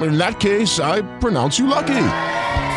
In 0.00 0.16
that 0.18 0.38
case, 0.38 0.78
I 0.78 1.02
pronounce 1.18 1.58
you 1.58 1.66
lucky. 1.66 1.86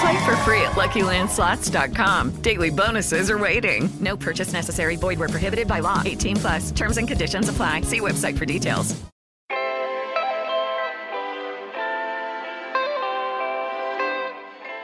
Play 0.02 0.26
for 0.26 0.36
free 0.38 0.62
at 0.62 0.72
LuckyLandSlots.com. 0.72 2.42
Daily 2.42 2.70
bonuses 2.72 3.30
are 3.30 3.38
waiting. 3.38 3.90
No 4.00 4.18
purchase 4.18 4.54
necessary. 4.54 4.96
Void 4.96 5.20
where 5.20 5.30
prohibited 5.30 5.68
by 5.68 5.82
law. 5.82 6.02
18 6.04 6.38
plus. 6.38 6.72
Terms 6.72 6.98
and 6.98 7.08
conditions 7.08 7.50
apply. 7.50 7.82
See 7.82 8.00
website 8.00 8.38
for 8.38 8.46
details. 8.46 9.00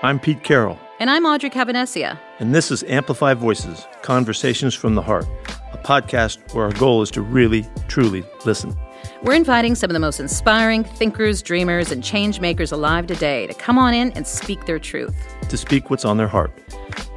I'm 0.04 0.20
Pete 0.20 0.44
Carroll, 0.44 0.80
And 1.00 1.10
I'm 1.10 1.26
Audrey 1.26 1.50
Cavenecia. 1.50 2.18
and 2.40 2.54
this 2.54 2.72
is 2.72 2.84
Amplify 2.84 3.34
Voices 3.34 3.86
Conversations 4.04 4.76
from 4.76 4.96
the 4.96 5.02
Heart, 5.02 5.26
a 5.74 5.78
podcast 5.80 6.54
where 6.54 6.66
our 6.66 6.72
goal 6.74 7.02
is 7.02 7.10
to 7.12 7.22
really, 7.22 7.66
truly 7.88 8.24
listen. 8.46 8.76
We're 9.24 9.34
inviting 9.34 9.74
some 9.74 9.90
of 9.90 9.94
the 9.94 10.00
most 10.00 10.20
inspiring 10.20 10.84
thinkers, 10.84 11.42
dreamers, 11.42 11.92
and 11.92 12.04
change 12.04 12.40
makers 12.40 12.72
alive 12.72 13.08
today 13.08 13.48
to 13.48 13.54
come 13.56 13.80
on 13.80 13.96
in 13.96 14.12
and 14.12 14.28
speak 14.28 14.68
their 14.68 14.78
truth. 14.78 15.16
to 15.50 15.58
speak 15.58 15.90
what's 15.90 16.06
on 16.06 16.18
their 16.18 16.28
heart. 16.28 16.52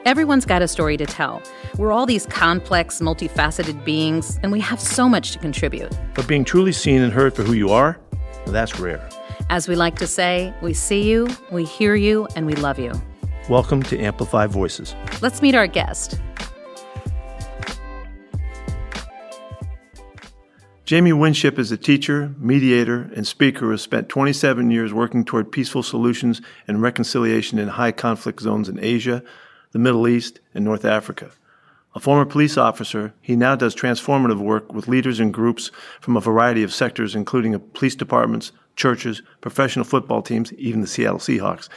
Everyone's 0.06 0.46
got 0.46 0.62
a 0.62 0.68
story 0.68 0.96
to 0.96 1.04
tell. 1.04 1.42
We're 1.76 1.92
all 1.92 2.06
these 2.06 2.24
complex, 2.24 3.00
multifaceted 3.00 3.84
beings, 3.84 4.40
and 4.42 4.50
we 4.50 4.60
have 4.60 4.80
so 4.80 5.10
much 5.10 5.32
to 5.32 5.38
contribute. 5.38 5.92
But 6.14 6.26
being 6.26 6.42
truly 6.42 6.72
seen 6.72 7.02
and 7.02 7.12
heard 7.12 7.34
for 7.34 7.42
who 7.42 7.52
you 7.52 7.68
are, 7.68 7.98
well, 8.12 8.52
that's 8.52 8.80
rare. 8.80 9.06
As 9.50 9.68
we 9.68 9.76
like 9.76 9.96
to 9.96 10.06
say, 10.06 10.54
we 10.62 10.72
see 10.72 11.02
you, 11.02 11.28
we 11.50 11.66
hear 11.66 11.96
you, 11.96 12.26
and 12.34 12.46
we 12.46 12.54
love 12.54 12.78
you. 12.78 12.92
Welcome 13.50 13.82
to 13.84 13.98
Amplify 14.00 14.46
Voices. 14.46 14.94
Let's 15.20 15.42
meet 15.42 15.54
our 15.54 15.66
guest. 15.66 16.18
Jamie 20.90 21.12
Winship 21.12 21.56
is 21.56 21.70
a 21.70 21.76
teacher, 21.76 22.34
mediator, 22.36 23.12
and 23.14 23.24
speaker 23.24 23.60
who 23.60 23.70
has 23.70 23.80
spent 23.80 24.08
27 24.08 24.72
years 24.72 24.92
working 24.92 25.24
toward 25.24 25.52
peaceful 25.52 25.84
solutions 25.84 26.42
and 26.66 26.82
reconciliation 26.82 27.60
in 27.60 27.68
high 27.68 27.92
conflict 27.92 28.40
zones 28.40 28.68
in 28.68 28.76
Asia, 28.82 29.22
the 29.70 29.78
Middle 29.78 30.08
East, 30.08 30.40
and 30.52 30.64
North 30.64 30.84
Africa. 30.84 31.30
A 31.94 32.00
former 32.00 32.24
police 32.24 32.58
officer, 32.58 33.14
he 33.20 33.36
now 33.36 33.54
does 33.54 33.72
transformative 33.72 34.40
work 34.40 34.72
with 34.72 34.88
leaders 34.88 35.20
and 35.20 35.32
groups 35.32 35.70
from 36.00 36.16
a 36.16 36.20
variety 36.20 36.64
of 36.64 36.74
sectors, 36.74 37.14
including 37.14 37.56
police 37.60 37.94
departments, 37.94 38.50
churches, 38.74 39.22
professional 39.40 39.84
football 39.84 40.22
teams, 40.22 40.52
even 40.54 40.80
the 40.80 40.88
Seattle 40.88 41.20
Seahawks. 41.20 41.68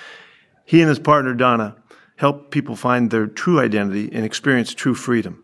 He 0.66 0.82
and 0.82 0.90
his 0.90 0.98
partner, 0.98 1.36
Donna, 1.36 1.76
help 2.16 2.50
people 2.50 2.76
find 2.76 3.12
their 3.12 3.28
true 3.28 3.60
identity 3.60 4.10
and 4.12 4.26
experience 4.26 4.74
true 4.74 4.96
freedom. 4.96 5.43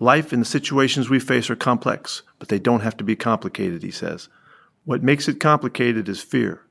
Life 0.00 0.32
and 0.32 0.42
the 0.42 0.46
situations 0.46 1.10
we 1.10 1.18
face 1.18 1.50
are 1.50 1.56
complex, 1.56 2.22
but 2.38 2.48
they 2.48 2.58
don't 2.58 2.80
have 2.80 2.96
to 2.98 3.04
be 3.04 3.16
complicated, 3.16 3.82
he 3.82 3.90
says. 3.90 4.28
What 4.84 5.02
makes 5.02 5.28
it 5.28 5.40
complicated 5.40 6.08
is 6.08 6.22
fear. 6.22 6.62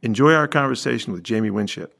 Enjoy 0.00 0.32
our 0.32 0.46
conversation 0.46 1.12
with 1.12 1.24
Jamie 1.24 1.50
Winship. 1.50 1.98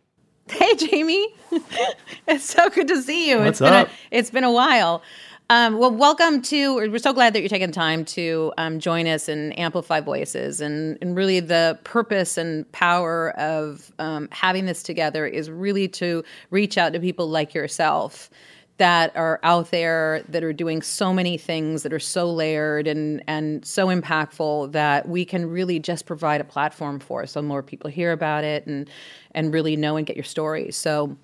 Hey, 0.48 0.76
Jamie. 0.76 1.34
it's 2.28 2.44
so 2.44 2.70
good 2.70 2.88
to 2.88 3.02
see 3.02 3.28
you. 3.28 3.38
What's 3.38 3.48
it's 3.48 3.60
been 3.60 3.72
up? 3.72 3.88
A, 3.88 3.90
it's 4.12 4.30
been 4.30 4.44
a 4.44 4.52
while. 4.52 5.02
Um, 5.50 5.78
well, 5.78 5.90
welcome 5.90 6.42
to. 6.42 6.76
We're 6.76 6.98
so 6.98 7.12
glad 7.12 7.32
that 7.32 7.40
you're 7.40 7.48
taking 7.48 7.72
time 7.72 8.04
to 8.06 8.52
um, 8.56 8.78
join 8.78 9.06
us 9.06 9.28
and 9.28 9.58
amplify 9.58 10.00
voices, 10.00 10.60
and 10.60 10.98
and 11.00 11.16
really 11.16 11.40
the 11.40 11.78
purpose 11.84 12.36
and 12.36 12.70
power 12.72 13.30
of 13.38 13.90
um, 13.98 14.28
having 14.30 14.66
this 14.66 14.82
together 14.82 15.26
is 15.26 15.50
really 15.50 15.88
to 15.88 16.22
reach 16.50 16.76
out 16.76 16.92
to 16.92 17.00
people 17.00 17.28
like 17.28 17.54
yourself 17.54 18.28
that 18.78 19.14
are 19.16 19.38
out 19.42 19.70
there 19.70 20.22
that 20.28 20.42
are 20.42 20.52
doing 20.52 20.82
so 20.82 21.12
many 21.12 21.36
things 21.36 21.82
that 21.82 21.92
are 21.92 21.98
so 21.98 22.30
layered 22.30 22.86
and 22.86 23.22
and 23.26 23.64
so 23.64 23.88
impactful 23.88 24.72
that 24.72 25.08
we 25.08 25.24
can 25.24 25.48
really 25.48 25.78
just 25.78 26.06
provide 26.06 26.40
a 26.40 26.44
platform 26.44 26.98
for 26.98 27.26
so 27.26 27.42
more 27.42 27.62
people 27.62 27.90
hear 27.90 28.12
about 28.12 28.44
it 28.44 28.66
and 28.66 28.88
and 29.32 29.52
really 29.52 29.76
know 29.76 29.96
and 29.96 30.06
get 30.06 30.16
your 30.16 30.24
stories. 30.24 30.76
So 30.76 31.16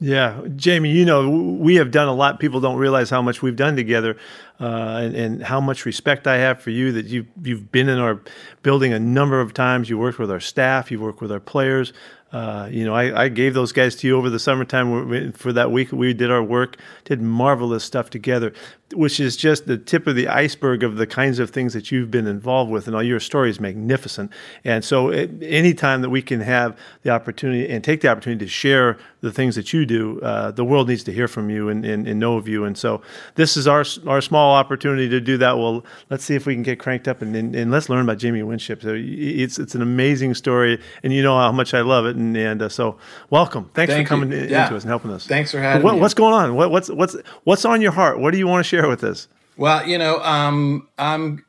Yeah, 0.00 0.42
Jamie, 0.56 0.90
you 0.90 1.04
know, 1.04 1.30
we 1.30 1.76
have 1.76 1.90
done 1.90 2.08
a 2.08 2.14
lot. 2.14 2.40
People 2.40 2.60
don't 2.60 2.76
realize 2.76 3.10
how 3.10 3.22
much 3.22 3.42
we've 3.42 3.56
done 3.56 3.76
together 3.76 4.16
uh, 4.60 5.00
and, 5.02 5.14
and 5.14 5.42
how 5.42 5.60
much 5.60 5.86
respect 5.86 6.26
I 6.26 6.36
have 6.38 6.60
for 6.60 6.70
you 6.70 6.92
that 6.92 7.06
you've, 7.06 7.26
you've 7.42 7.70
been 7.70 7.88
in 7.88 7.98
our 7.98 8.20
building 8.62 8.92
a 8.92 8.98
number 8.98 9.40
of 9.40 9.54
times. 9.54 9.88
You 9.88 9.96
worked 9.96 10.18
with 10.18 10.30
our 10.30 10.40
staff, 10.40 10.90
you've 10.90 11.00
worked 11.00 11.20
with 11.20 11.30
our 11.32 11.40
players. 11.40 11.92
Uh, 12.34 12.68
you 12.68 12.84
know, 12.84 12.92
I, 12.92 13.24
I 13.26 13.28
gave 13.28 13.54
those 13.54 13.70
guys 13.70 13.94
to 13.96 14.08
you 14.08 14.16
over 14.16 14.28
the 14.28 14.40
summertime 14.40 15.32
for 15.34 15.52
that 15.52 15.70
week. 15.70 15.92
We 15.92 16.12
did 16.12 16.32
our 16.32 16.42
work, 16.42 16.78
did 17.04 17.22
marvelous 17.22 17.84
stuff 17.84 18.10
together, 18.10 18.52
which 18.92 19.20
is 19.20 19.36
just 19.36 19.66
the 19.66 19.78
tip 19.78 20.08
of 20.08 20.16
the 20.16 20.26
iceberg 20.26 20.82
of 20.82 20.96
the 20.96 21.06
kinds 21.06 21.38
of 21.38 21.50
things 21.50 21.74
that 21.74 21.92
you've 21.92 22.10
been 22.10 22.26
involved 22.26 22.72
with. 22.72 22.88
And 22.88 22.96
all 22.96 23.04
your 23.04 23.20
story 23.20 23.50
is 23.50 23.60
magnificent. 23.60 24.32
And 24.64 24.84
so, 24.84 25.10
it, 25.10 25.30
anytime 25.44 26.02
that 26.02 26.10
we 26.10 26.22
can 26.22 26.40
have 26.40 26.76
the 27.02 27.10
opportunity 27.10 27.70
and 27.70 27.84
take 27.84 28.00
the 28.00 28.08
opportunity 28.08 28.44
to 28.44 28.50
share 28.50 28.98
the 29.20 29.30
things 29.30 29.54
that 29.54 29.72
you 29.72 29.86
do, 29.86 30.20
uh, 30.20 30.50
the 30.50 30.64
world 30.64 30.88
needs 30.88 31.04
to 31.04 31.12
hear 31.12 31.28
from 31.28 31.50
you 31.50 31.68
and, 31.68 31.84
and, 31.84 32.08
and 32.08 32.18
know 32.18 32.36
of 32.36 32.48
you. 32.48 32.64
And 32.64 32.76
so, 32.76 33.00
this 33.36 33.56
is 33.56 33.68
our 33.68 33.84
our 34.08 34.20
small 34.20 34.56
opportunity 34.56 35.08
to 35.08 35.20
do 35.20 35.38
that. 35.38 35.56
Well, 35.56 35.84
let's 36.10 36.24
see 36.24 36.34
if 36.34 36.46
we 36.46 36.54
can 36.54 36.64
get 36.64 36.80
cranked 36.80 37.06
up 37.06 37.22
and, 37.22 37.36
and, 37.36 37.54
and 37.54 37.70
let's 37.70 37.88
learn 37.88 38.02
about 38.02 38.18
Jamie 38.18 38.42
Winship. 38.42 38.82
So, 38.82 38.96
it's 38.98 39.60
it's 39.60 39.76
an 39.76 39.82
amazing 39.82 40.34
story, 40.34 40.80
and 41.04 41.12
you 41.12 41.22
know 41.22 41.38
how 41.38 41.52
much 41.52 41.74
I 41.74 41.82
love 41.82 42.06
it. 42.06 42.16
And 42.36 42.62
uh, 42.62 42.68
so, 42.68 42.96
welcome. 43.30 43.70
Thanks 43.74 43.92
Thank 43.92 44.08
for 44.08 44.14
coming 44.14 44.32
in- 44.32 44.48
Yeah. 44.48 44.64
into 44.64 44.76
us 44.76 44.82
and 44.82 44.90
helping 44.90 45.10
us. 45.10 45.26
Thanks 45.26 45.50
for 45.50 45.60
having 45.60 45.82
what, 45.82 45.94
me. 45.94 46.00
What's 46.00 46.14
going 46.14 46.34
on? 46.34 46.54
What, 46.54 46.70
what's 46.70 46.88
what's 46.88 47.16
what's 47.44 47.64
on 47.64 47.80
your 47.80 47.92
heart? 47.92 48.18
What 48.20 48.32
do 48.32 48.38
you 48.38 48.46
want 48.46 48.64
to 48.64 48.68
share 48.68 48.88
with 48.88 49.04
us? 49.04 49.28
Well, 49.56 49.86
you 49.86 49.98
know, 49.98 50.20
um, 50.22 50.88
I'm 50.98 51.44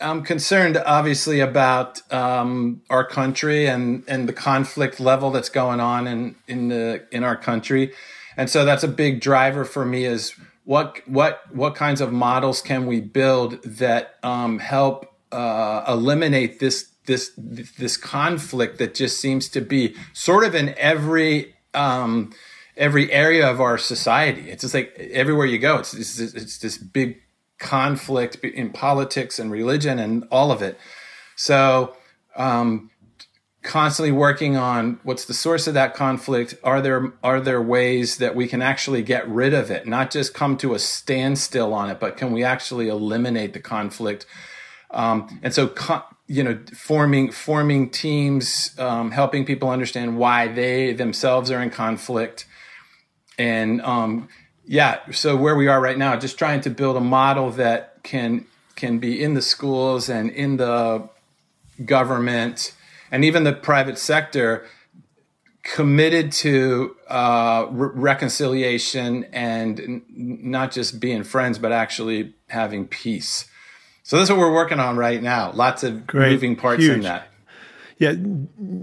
I'm 0.00 0.22
concerned, 0.22 0.76
obviously, 0.86 1.40
about 1.40 2.00
um, 2.12 2.82
our 2.88 3.04
country 3.04 3.66
and 3.66 4.04
and 4.06 4.28
the 4.28 4.32
conflict 4.32 5.00
level 5.00 5.30
that's 5.30 5.48
going 5.48 5.80
on 5.80 6.06
in 6.06 6.36
in 6.46 6.68
the 6.68 7.04
in 7.10 7.24
our 7.24 7.36
country, 7.36 7.92
and 8.36 8.48
so 8.48 8.64
that's 8.64 8.84
a 8.84 8.88
big 8.88 9.20
driver 9.20 9.64
for 9.64 9.84
me. 9.84 10.04
Is 10.04 10.34
what 10.64 11.00
what 11.06 11.40
what 11.52 11.74
kinds 11.74 12.00
of 12.00 12.12
models 12.12 12.62
can 12.62 12.86
we 12.86 13.00
build 13.00 13.60
that 13.64 14.14
um, 14.22 14.60
help 14.60 15.06
uh, 15.32 15.84
eliminate 15.88 16.60
this 16.60 16.86
this 17.08 17.32
this 17.36 17.96
conflict 17.96 18.78
that 18.78 18.94
just 18.94 19.20
seems 19.20 19.48
to 19.48 19.60
be 19.60 19.96
sort 20.12 20.44
of 20.44 20.54
in 20.54 20.72
every 20.78 21.56
um, 21.74 22.32
every 22.76 23.10
area 23.10 23.50
of 23.50 23.60
our 23.60 23.76
society. 23.76 24.48
It's 24.48 24.62
just 24.62 24.74
like 24.74 24.94
everywhere 25.12 25.46
you 25.46 25.58
go, 25.58 25.78
it's 25.78 25.92
it's, 25.92 26.20
it's 26.20 26.58
this 26.58 26.78
big 26.78 27.20
conflict 27.58 28.36
in 28.44 28.70
politics 28.70 29.40
and 29.40 29.50
religion 29.50 29.98
and 29.98 30.28
all 30.30 30.52
of 30.52 30.62
it. 30.62 30.78
So, 31.34 31.96
um, 32.36 32.90
constantly 33.62 34.12
working 34.12 34.56
on 34.56 35.00
what's 35.02 35.24
the 35.24 35.34
source 35.34 35.66
of 35.66 35.74
that 35.74 35.94
conflict. 35.94 36.54
Are 36.62 36.80
there 36.80 37.12
are 37.22 37.40
there 37.40 37.60
ways 37.60 38.18
that 38.18 38.34
we 38.36 38.46
can 38.46 38.62
actually 38.62 39.02
get 39.02 39.28
rid 39.28 39.52
of 39.52 39.70
it, 39.70 39.86
not 39.86 40.10
just 40.10 40.34
come 40.34 40.56
to 40.58 40.74
a 40.74 40.78
standstill 40.78 41.74
on 41.74 41.90
it, 41.90 41.98
but 41.98 42.16
can 42.16 42.32
we 42.32 42.44
actually 42.44 42.88
eliminate 42.88 43.52
the 43.52 43.60
conflict? 43.60 44.24
Um, 44.90 45.40
and 45.42 45.52
so, 45.52 45.68
you 46.28 46.44
know, 46.44 46.58
forming 46.74 47.32
forming 47.32 47.90
teams, 47.90 48.78
um, 48.78 49.10
helping 49.10 49.44
people 49.44 49.70
understand 49.70 50.16
why 50.16 50.46
they 50.46 50.92
themselves 50.92 51.50
are 51.50 51.60
in 51.60 51.70
conflict, 51.70 52.46
and 53.38 53.80
um, 53.82 54.28
yeah, 54.64 55.00
so 55.10 55.36
where 55.36 55.56
we 55.56 55.66
are 55.66 55.80
right 55.80 55.98
now, 55.98 56.16
just 56.16 56.38
trying 56.38 56.60
to 56.60 56.70
build 56.70 56.96
a 56.96 57.00
model 57.00 57.50
that 57.52 58.02
can 58.02 58.46
can 58.76 58.98
be 58.98 59.20
in 59.20 59.34
the 59.34 59.42
schools 59.42 60.08
and 60.08 60.30
in 60.30 60.56
the 60.58 61.08
government 61.84 62.74
and 63.10 63.24
even 63.24 63.44
the 63.44 63.52
private 63.52 63.98
sector 63.98 64.66
committed 65.62 66.32
to 66.32 66.96
uh, 67.08 67.66
re- 67.70 67.90
reconciliation 67.94 69.24
and 69.32 69.80
n- 69.80 70.02
not 70.08 70.72
just 70.72 71.00
being 71.00 71.24
friends, 71.24 71.58
but 71.58 71.72
actually 71.72 72.34
having 72.48 72.86
peace. 72.86 73.46
So 74.08 74.16
that's 74.16 74.30
what 74.30 74.38
we're 74.38 74.54
working 74.54 74.80
on 74.80 74.96
right 74.96 75.22
now. 75.22 75.52
Lots 75.52 75.82
of 75.82 76.06
Great. 76.06 76.32
moving 76.32 76.56
parts 76.56 76.82
Huge. 76.82 76.94
in 76.94 77.00
that. 77.02 77.28
Yeah, 77.98 78.14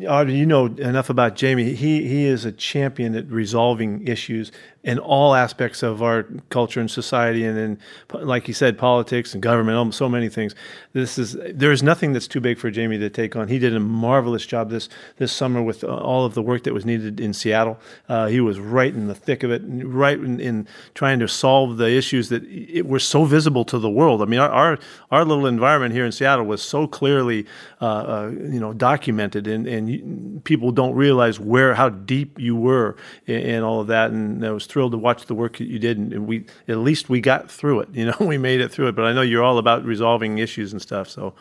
Audrey, 0.07 0.35
you 0.35 0.45
know 0.45 0.67
enough 0.67 1.09
about 1.09 1.35
Jamie. 1.35 1.73
He 1.73 2.07
he 2.07 2.25
is 2.25 2.45
a 2.45 2.51
champion 2.51 3.15
at 3.15 3.27
resolving 3.31 4.07
issues 4.07 4.51
in 4.85 4.99
all 4.99 5.33
aspects 5.33 5.81
of 5.81 6.03
our 6.03 6.23
culture 6.49 6.79
and 6.79 6.89
society, 6.89 7.43
and 7.43 7.57
in 7.57 7.79
like 8.13 8.47
you 8.47 8.53
said, 8.53 8.77
politics 8.77 9.33
and 9.33 9.41
government, 9.41 9.75
um, 9.75 9.91
so 9.91 10.07
many 10.07 10.29
things. 10.29 10.53
This 10.93 11.17
is 11.17 11.35
there 11.53 11.71
is 11.71 11.81
nothing 11.81 12.13
that's 12.13 12.27
too 12.27 12.39
big 12.39 12.59
for 12.59 12.69
Jamie 12.69 12.99
to 12.99 13.09
take 13.09 13.35
on. 13.35 13.47
He 13.47 13.57
did 13.57 13.75
a 13.75 13.79
marvelous 13.79 14.45
job 14.45 14.69
this 14.69 14.87
this 15.17 15.33
summer 15.33 15.61
with 15.61 15.83
uh, 15.83 15.87
all 15.87 16.23
of 16.23 16.35
the 16.35 16.41
work 16.43 16.63
that 16.63 16.73
was 16.73 16.85
needed 16.85 17.19
in 17.19 17.33
Seattle. 17.33 17.79
Uh, 18.07 18.27
he 18.27 18.39
was 18.39 18.59
right 18.59 18.93
in 18.93 19.07
the 19.07 19.15
thick 19.15 19.41
of 19.41 19.49
it, 19.49 19.63
right 19.65 20.19
in, 20.19 20.39
in 20.39 20.67
trying 20.93 21.17
to 21.17 21.27
solve 21.27 21.77
the 21.77 21.89
issues 21.89 22.29
that 22.29 22.43
it 22.43 22.85
were 22.85 22.99
so 22.99 23.25
visible 23.25 23.65
to 23.65 23.79
the 23.79 23.89
world. 23.89 24.21
I 24.21 24.25
mean, 24.25 24.39
our 24.39 24.51
our, 24.51 24.79
our 25.09 25.25
little 25.25 25.47
environment 25.47 25.95
here 25.95 26.05
in 26.05 26.11
Seattle 26.11 26.45
was 26.45 26.61
so 26.61 26.85
clearly, 26.85 27.47
uh, 27.81 27.85
uh, 27.85 28.31
you 28.31 28.59
know, 28.59 28.71
documented, 28.71 29.47
and 29.47 29.65
and 29.65 29.89
you, 29.89 30.41
people 30.43 30.71
don't 30.71 30.93
realize 30.93 31.39
where 31.39 31.73
how 31.73 31.89
deep 31.89 32.39
you 32.39 32.55
were 32.55 32.95
in, 33.25 33.39
in 33.39 33.63
all 33.63 33.81
of 33.81 33.87
that. 33.87 34.11
And 34.11 34.45
I 34.45 34.51
was 34.51 34.67
thrilled 34.75 34.91
to 34.91 34.97
watch 34.97 35.27
the 35.27 35.33
work 35.33 35.57
that 35.57 35.69
you 35.69 35.79
did, 35.79 35.97
and, 35.97 36.27
we 36.27 36.45
at 36.67 36.79
least 36.79 37.07
we 37.07 37.21
got 37.21 37.49
through 37.49 37.79
it. 37.79 37.87
You 37.93 38.07
know, 38.07 38.17
we 38.19 38.37
made 38.37 38.59
it 38.59 38.73
through 38.73 38.89
it. 38.89 38.95
But 38.95 39.05
I 39.05 39.13
know 39.13 39.21
you're 39.21 39.41
all 39.41 39.57
about 39.57 39.85
resolving 39.85 40.37
issues 40.37 40.73
and 40.73 40.81
stuff. 40.81 41.09
So. 41.09 41.33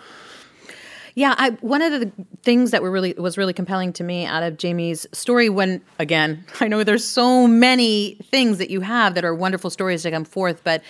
Yeah, 1.16 1.34
I, 1.36 1.50
one 1.60 1.82
of 1.82 1.90
the 1.90 2.12
things 2.44 2.70
that 2.70 2.80
were 2.80 2.92
really 2.92 3.12
was 3.14 3.36
really 3.36 3.52
compelling 3.52 3.92
to 3.94 4.04
me 4.04 4.24
out 4.24 4.44
of 4.44 4.56
Jamie's 4.56 5.04
story. 5.10 5.48
When 5.48 5.80
again, 5.98 6.44
I 6.60 6.68
know 6.68 6.84
there's 6.84 7.04
so 7.04 7.48
many 7.48 8.18
things 8.30 8.58
that 8.58 8.70
you 8.70 8.82
have 8.82 9.16
that 9.16 9.24
are 9.24 9.34
wonderful 9.34 9.68
stories 9.68 10.02
to 10.02 10.12
come 10.12 10.24
forth, 10.24 10.62
but 10.62 10.80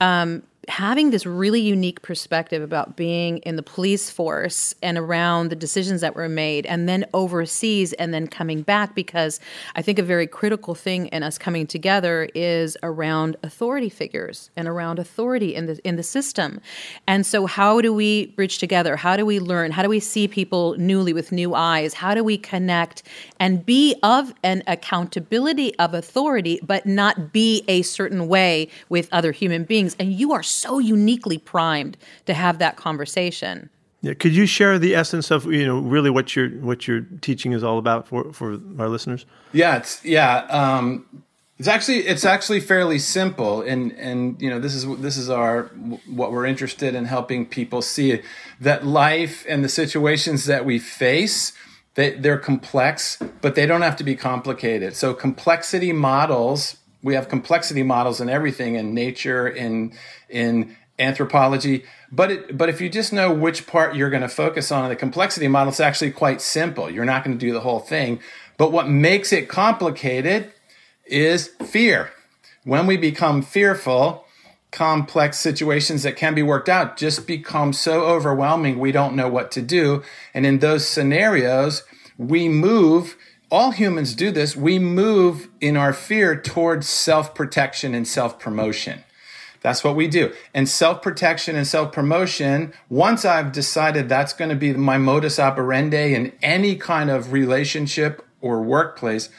um, 0.00 0.44
having 0.68 1.10
this 1.10 1.24
really 1.24 1.60
unique 1.60 2.02
perspective 2.02 2.62
about 2.62 2.96
being 2.96 3.38
in 3.38 3.56
the 3.56 3.62
police 3.62 4.10
force 4.10 4.74
and 4.82 4.98
around 4.98 5.48
the 5.48 5.56
decisions 5.56 6.02
that 6.02 6.14
were 6.14 6.28
made 6.28 6.66
and 6.66 6.88
then 6.88 7.04
overseas 7.14 7.92
and 7.94 8.12
then 8.12 8.26
coming 8.26 8.62
back 8.62 8.94
because 8.94 9.40
I 9.74 9.82
think 9.82 9.98
a 9.98 10.02
very 10.02 10.26
critical 10.26 10.74
thing 10.74 11.06
in 11.06 11.22
us 11.22 11.38
coming 11.38 11.66
together 11.66 12.28
is 12.34 12.76
around 12.82 13.36
authority 13.42 13.88
figures 13.88 14.50
and 14.56 14.68
around 14.68 14.98
authority 14.98 15.54
in 15.54 15.66
the 15.66 15.80
in 15.84 15.96
the 15.96 16.02
system. 16.02 16.60
And 17.06 17.24
so 17.24 17.46
how 17.46 17.80
do 17.80 17.92
we 17.94 18.26
bridge 18.26 18.58
together? 18.58 18.96
How 18.96 19.16
do 19.16 19.24
we 19.24 19.40
learn? 19.40 19.70
How 19.70 19.82
do 19.82 19.88
we 19.88 20.00
see 20.00 20.28
people 20.28 20.74
newly 20.78 21.12
with 21.12 21.32
new 21.32 21.54
eyes? 21.54 21.94
How 21.94 22.14
do 22.14 22.22
we 22.22 22.36
connect 22.36 23.02
and 23.40 23.64
be 23.64 23.96
of 24.02 24.34
an 24.42 24.62
accountability 24.66 25.74
of 25.78 25.94
authority 25.94 26.60
but 26.62 26.84
not 26.84 27.32
be 27.32 27.64
a 27.68 27.82
certain 27.82 28.28
way 28.28 28.68
with 28.88 29.08
other 29.12 29.32
human 29.32 29.64
beings? 29.64 29.96
And 29.98 30.12
you 30.12 30.32
are 30.32 30.42
uniquely 30.64 31.38
primed 31.38 31.96
to 32.26 32.34
have 32.34 32.58
that 32.58 32.76
conversation. 32.76 33.70
Yeah, 34.00 34.14
could 34.14 34.34
you 34.34 34.46
share 34.46 34.78
the 34.78 34.94
essence 34.94 35.30
of 35.30 35.46
you 35.46 35.66
know 35.66 35.80
really 35.80 36.10
what 36.10 36.36
your 36.36 36.50
what 36.50 36.86
your 36.86 37.00
teaching 37.20 37.52
is 37.52 37.64
all 37.64 37.78
about 37.78 38.06
for 38.06 38.32
for 38.32 38.58
our 38.78 38.88
listeners? 38.88 39.26
Yeah, 39.52 39.76
it's 39.76 40.04
yeah. 40.04 40.46
Um, 40.50 41.24
it's 41.58 41.66
actually 41.66 42.06
it's 42.06 42.24
actually 42.24 42.60
fairly 42.60 43.00
simple, 43.00 43.62
and 43.62 43.90
and 43.92 44.40
you 44.40 44.50
know 44.50 44.60
this 44.60 44.74
is 44.74 44.86
this 44.98 45.16
is 45.16 45.28
our 45.28 45.64
what 46.06 46.30
we're 46.30 46.46
interested 46.46 46.94
in 46.94 47.06
helping 47.06 47.44
people 47.44 47.82
see 47.82 48.22
that 48.60 48.86
life 48.86 49.44
and 49.48 49.64
the 49.64 49.68
situations 49.68 50.44
that 50.44 50.64
we 50.64 50.78
face 50.78 51.52
they, 51.98 52.10
they're 52.10 52.38
complex, 52.38 53.20
but 53.40 53.56
they 53.56 53.66
don't 53.66 53.82
have 53.82 53.96
to 53.96 54.04
be 54.04 54.14
complicated. 54.14 54.94
So 54.94 55.14
complexity 55.14 55.92
models 55.92 56.76
we 57.02 57.14
have 57.14 57.28
complexity 57.28 57.82
models 57.82 58.20
in 58.20 58.28
everything 58.28 58.74
in 58.74 58.94
nature 58.94 59.46
in 59.48 59.92
in 60.28 60.76
anthropology. 60.98 61.84
But 62.10 62.30
it, 62.30 62.58
but 62.58 62.68
if 62.68 62.80
you 62.80 62.88
just 62.88 63.12
know 63.12 63.32
which 63.32 63.66
part 63.66 63.94
you're 63.94 64.10
going 64.10 64.22
to 64.22 64.28
focus 64.28 64.72
on 64.72 64.88
the 64.88 64.96
complexity 64.96 65.48
model 65.48 65.70
it's 65.70 65.80
actually 65.80 66.10
quite 66.10 66.40
simple. 66.40 66.90
You're 66.90 67.04
not 67.04 67.24
going 67.24 67.38
to 67.38 67.46
do 67.46 67.52
the 67.52 67.60
whole 67.60 67.80
thing. 67.80 68.20
But 68.56 68.72
what 68.72 68.88
makes 68.88 69.32
it 69.32 69.48
complicated 69.48 70.52
is 71.06 71.48
fear. 71.64 72.10
When 72.64 72.86
we 72.86 72.96
become 72.96 73.42
fearful 73.42 74.24
complex 74.70 75.38
situations 75.38 76.02
that 76.02 76.14
can 76.14 76.34
be 76.34 76.42
worked 76.42 76.68
out 76.68 76.98
just 76.98 77.26
become 77.26 77.72
so 77.72 78.02
overwhelming 78.02 78.78
we 78.78 78.92
don't 78.92 79.16
know 79.16 79.28
what 79.28 79.50
to 79.52 79.62
do. 79.62 80.02
And 80.34 80.44
in 80.44 80.58
those 80.58 80.86
scenarios 80.86 81.84
we 82.18 82.48
move 82.48 83.16
all 83.50 83.70
humans 83.70 84.14
do 84.14 84.30
this. 84.30 84.56
We 84.56 84.78
move 84.78 85.48
in 85.60 85.76
our 85.76 85.92
fear 85.92 86.40
towards 86.40 86.88
self 86.88 87.34
protection 87.34 87.94
and 87.94 88.06
self 88.06 88.38
promotion. 88.38 89.04
That's 89.60 89.82
what 89.82 89.96
we 89.96 90.06
do. 90.06 90.32
And 90.54 90.68
self 90.68 91.02
protection 91.02 91.56
and 91.56 91.66
self 91.66 91.92
promotion, 91.92 92.72
once 92.88 93.24
I've 93.24 93.52
decided 93.52 94.08
that's 94.08 94.32
going 94.32 94.50
to 94.50 94.56
be 94.56 94.72
my 94.74 94.98
modus 94.98 95.38
operandi 95.38 96.14
in 96.14 96.32
any 96.42 96.76
kind 96.76 97.10
of 97.10 97.32
relationship 97.32 98.24
or 98.40 98.62
workplace, 98.62 99.30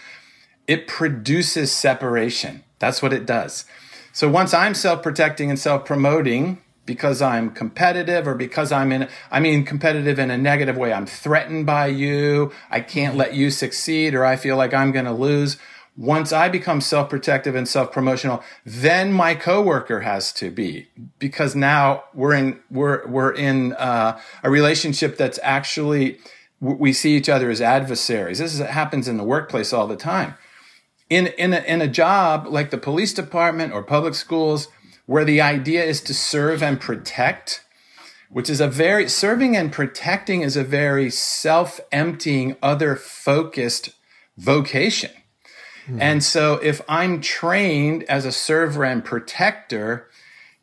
it 0.67 0.88
produces 0.88 1.71
separation. 1.71 2.63
That's 2.79 3.01
what 3.01 3.13
it 3.13 3.25
does. 3.25 3.65
So 4.11 4.29
once 4.29 4.53
I'm 4.53 4.73
self 4.73 5.03
protecting 5.03 5.50
and 5.50 5.59
self 5.59 5.85
promoting, 5.85 6.61
because 6.89 7.21
I'm 7.21 7.51
competitive 7.51 8.27
or 8.27 8.33
because 8.33 8.71
I'm 8.71 8.91
in, 8.91 9.07
I 9.30 9.39
mean, 9.39 9.63
competitive 9.63 10.18
in 10.18 10.31
a 10.31 10.39
negative 10.39 10.75
way. 10.75 10.91
I'm 10.91 11.06
threatened 11.06 11.68
by 11.68 11.86
you. 11.86 12.51
I 12.71 12.80
can't 12.81 13.15
let 13.15 13.36
you 13.36 13.51
succeed 13.51 14.15
or 14.15 14.25
I 14.25 14.36
feel 14.36 14.57
like 14.57 14.74
I'm 14.74 14.91
going 14.91 15.06
to 15.06 15.13
lose. 15.13 15.57
Once 15.95 16.33
I 16.33 16.50
become 16.50 16.81
self-protective 16.81 17.53
and 17.53 17.68
self-promotional, 17.68 18.44
then 18.65 19.13
my 19.13 19.36
coworker 19.36 20.00
has 20.00 20.33
to 20.33 20.50
be 20.50 20.88
because 21.19 21.56
now 21.56 22.06
we're 22.15 22.33
in, 22.33 22.59
we're, 22.71 23.06
we're 23.06 23.33
in 23.33 23.74
uh, 23.74 24.19
a 24.42 24.50
relationship 24.50 25.15
that's 25.15 25.39
actually, 25.44 26.18
we 26.59 26.92
see 26.92 27.15
each 27.15 27.30
other 27.30 27.51
as 27.51 27.62
adversaries. 27.62 28.39
This 28.39 28.56
is, 28.56 28.62
happens 28.62 29.07
in 29.07 29.18
the 29.18 29.24
workplace 29.24 29.74
all 29.74 29.85
the 29.85 29.95
time. 29.95 30.33
In, 31.07 31.27
in, 31.38 31.53
a, 31.53 31.59
in 31.59 31.81
a 31.83 31.88
job 31.88 32.47
like 32.47 32.71
the 32.71 32.80
police 32.80 33.13
department 33.13 33.74
or 33.74 33.83
public 33.83 34.15
schools, 34.15 34.69
where 35.09 35.25
the 35.25 35.41
idea 35.41 35.83
is 35.83 36.01
to 36.01 36.13
serve 36.13 36.61
and 36.61 36.79
protect, 36.79 37.65
which 38.29 38.47
is 38.47 38.61
a 38.61 38.67
very, 38.67 39.09
serving 39.09 39.57
and 39.57 39.71
protecting 39.71 40.44
is 40.44 40.56
a 40.56 40.63
very 40.63 41.09
self 41.09 41.79
emptying, 41.91 42.56
other 42.61 42.95
focused 42.95 43.89
vocation. 44.38 45.09
Mm-hmm. 45.88 46.00
And 46.00 46.23
so 46.23 46.59
if 46.61 46.81
I'm 46.88 47.21
trained 47.21 48.03
as 48.03 48.23
a 48.23 48.31
server 48.31 48.83
and 48.85 49.03
protector 49.03 50.07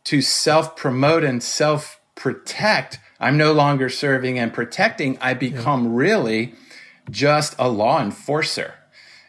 to 0.05 0.23
self 0.23 0.77
promote 0.77 1.25
and 1.25 1.43
self 1.43 2.01
protect, 2.15 3.01
I'm 3.19 3.37
no 3.37 3.53
longer 3.53 3.89
serving 3.89 4.39
and 4.39 4.55
protecting. 4.55 5.19
I 5.21 5.35
become 5.35 5.87
yeah. 5.87 5.91
really 5.93 6.55
just 7.11 7.57
a 7.59 7.69
law 7.69 8.01
enforcer. 8.01 8.75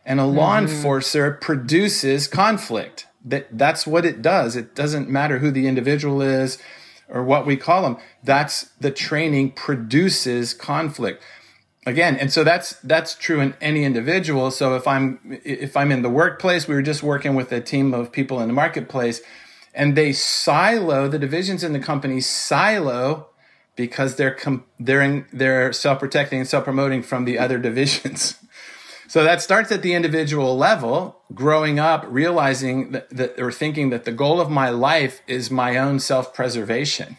And 0.05 0.19
a 0.19 0.27
law 0.27 0.57
mm-hmm. 0.57 0.67
enforcer 0.67 1.31
produces 1.31 2.27
conflict 2.27 3.06
that 3.29 3.57
that's 3.57 3.85
what 3.85 4.05
it 4.05 4.21
does. 4.21 4.55
It 4.55 4.75
doesn't 4.75 5.09
matter 5.09 5.39
who 5.39 5.51
the 5.51 5.67
individual 5.67 6.21
is 6.21 6.57
or 7.09 7.23
what 7.23 7.45
we 7.45 7.57
call 7.57 7.83
them. 7.83 7.97
That's 8.23 8.63
the 8.79 8.91
training 8.91 9.51
produces 9.51 10.53
conflict. 10.53 11.23
Again, 11.85 12.17
and 12.17 12.33
so 12.33 12.43
that's 12.43 12.73
that's 12.81 13.15
true 13.15 13.39
in 13.39 13.53
any 13.61 13.85
individual. 13.85 14.51
So 14.51 14.75
if 14.75 14.87
I'm 14.87 15.39
if 15.43 15.77
I'm 15.77 15.91
in 15.91 16.01
the 16.01 16.09
workplace, 16.09 16.67
we 16.67 16.75
were 16.75 16.81
just 16.81 17.01
working 17.01 17.33
with 17.33 17.51
a 17.53 17.61
team 17.61 17.93
of 17.93 18.11
people 18.11 18.41
in 18.41 18.47
the 18.47 18.53
marketplace, 18.53 19.21
and 19.73 19.95
they 19.95 20.11
silo 20.11 21.07
the 21.07 21.19
divisions 21.19 21.63
in 21.63 21.71
the 21.71 21.79
company 21.79 22.19
silo 22.19 23.29
because 23.77 24.15
they're 24.17 24.33
com- 24.33 24.65
they're 24.77 25.01
in, 25.01 25.25
they're 25.31 25.71
self 25.71 25.99
protecting 25.99 26.39
and 26.39 26.47
self 26.47 26.65
promoting 26.65 27.03
from 27.03 27.23
the 27.23 27.39
other 27.39 27.57
divisions. 27.57 28.35
So 29.07 29.23
that 29.23 29.41
starts 29.41 29.71
at 29.71 29.81
the 29.81 29.93
individual 29.93 30.57
level, 30.57 31.21
growing 31.33 31.79
up, 31.79 32.05
realizing 32.09 32.91
that, 32.91 33.09
that 33.11 33.39
or 33.39 33.53
thinking 33.53 33.89
that 33.89 34.03
the 34.03 34.11
goal 34.11 34.41
of 34.41 34.49
my 34.49 34.69
life 34.69 35.21
is 35.27 35.49
my 35.49 35.77
own 35.77 35.99
self 35.99 36.33
preservation, 36.33 37.17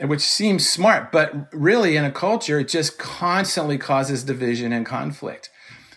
which 0.00 0.20
seems 0.20 0.68
smart, 0.68 1.12
but 1.12 1.48
really 1.52 1.96
in 1.96 2.04
a 2.04 2.10
culture, 2.10 2.58
it 2.58 2.68
just 2.68 2.98
constantly 2.98 3.78
causes 3.78 4.24
division 4.24 4.72
and 4.72 4.84
conflict. 4.84 5.48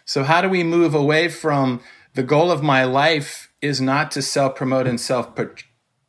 So, 0.05 0.23
how 0.23 0.41
do 0.41 0.49
we 0.49 0.63
move 0.63 0.93
away 0.93 1.27
from 1.27 1.81
the 2.13 2.23
goal 2.23 2.51
of 2.51 2.61
my 2.61 2.83
life 2.83 3.51
is 3.61 3.81
not 3.81 4.11
to 4.11 4.21
self 4.21 4.55
promote 4.55 4.85
and 4.85 5.01
self 5.01 5.29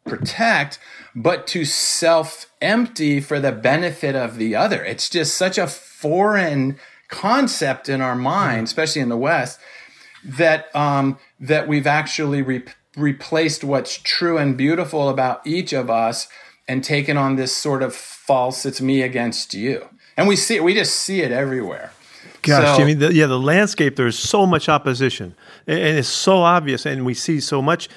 protect, 0.04 0.78
but 1.14 1.46
to 1.48 1.64
self 1.64 2.52
empty 2.60 3.18
for 3.18 3.40
the 3.40 3.52
benefit 3.52 4.14
of 4.14 4.36
the 4.36 4.54
other? 4.54 4.84
It's 4.84 5.08
just 5.08 5.36
such 5.36 5.56
a 5.56 5.66
foreign 5.66 6.76
concept 7.08 7.88
in 7.88 8.00
our 8.00 8.16
mind, 8.16 8.66
especially 8.66 9.02
in 9.02 9.08
the 9.08 9.16
West, 9.16 9.58
that 10.24 10.74
um, 10.74 11.18
that 11.40 11.68
we've 11.68 11.86
actually 11.86 12.42
re- 12.42 12.64
replaced 12.96 13.64
what's 13.64 13.98
true 13.98 14.38
and 14.38 14.56
beautiful 14.56 15.08
about 15.08 15.46
each 15.46 15.72
of 15.72 15.90
us 15.90 16.28
and 16.66 16.82
taken 16.82 17.16
on 17.16 17.36
this 17.36 17.54
sort 17.54 17.82
of 17.82 17.94
false 17.94 18.64
"it's 18.64 18.80
me 18.80 19.02
against 19.02 19.54
you," 19.54 19.88
and 20.16 20.28
we 20.28 20.36
see 20.36 20.56
it. 20.56 20.64
We 20.64 20.74
just 20.74 20.94
see 20.94 21.22
it 21.22 21.32
everywhere. 21.32 21.92
Gosh, 22.42 22.76
so, 22.76 22.78
Jimmy, 22.78 22.94
the, 22.94 23.12
yeah, 23.12 23.26
the 23.26 23.38
landscape. 23.38 23.96
There's 23.96 24.18
so 24.18 24.46
much 24.46 24.68
opposition, 24.68 25.34
and 25.66 25.98
it's 25.98 26.08
so 26.08 26.38
obvious, 26.38 26.84
and 26.86 27.04
we 27.04 27.14
see 27.14 27.40
so 27.40 27.62
much 27.62 27.88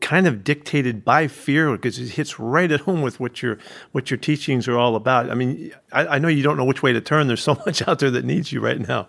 kind 0.00 0.26
of 0.26 0.44
dictated 0.44 1.04
by 1.04 1.28
fear 1.28 1.72
because 1.72 1.98
it 1.98 2.10
hits 2.10 2.38
right 2.38 2.70
at 2.70 2.80
home 2.80 3.02
with 3.02 3.18
what 3.20 3.42
your 3.42 3.58
what 3.92 4.10
your 4.10 4.18
teachings 4.18 4.68
are 4.68 4.76
all 4.78 4.96
about. 4.96 5.30
I 5.30 5.34
mean, 5.34 5.72
I, 5.92 6.06
I 6.06 6.18
know 6.18 6.28
you 6.28 6.42
don't 6.42 6.56
know 6.56 6.64
which 6.64 6.82
way 6.82 6.92
to 6.92 7.00
turn. 7.00 7.26
There's 7.26 7.42
so 7.42 7.54
much 7.66 7.86
out 7.88 7.98
there 7.98 8.10
that 8.10 8.24
needs 8.24 8.52
you 8.52 8.60
right 8.60 8.80
now. 8.86 9.08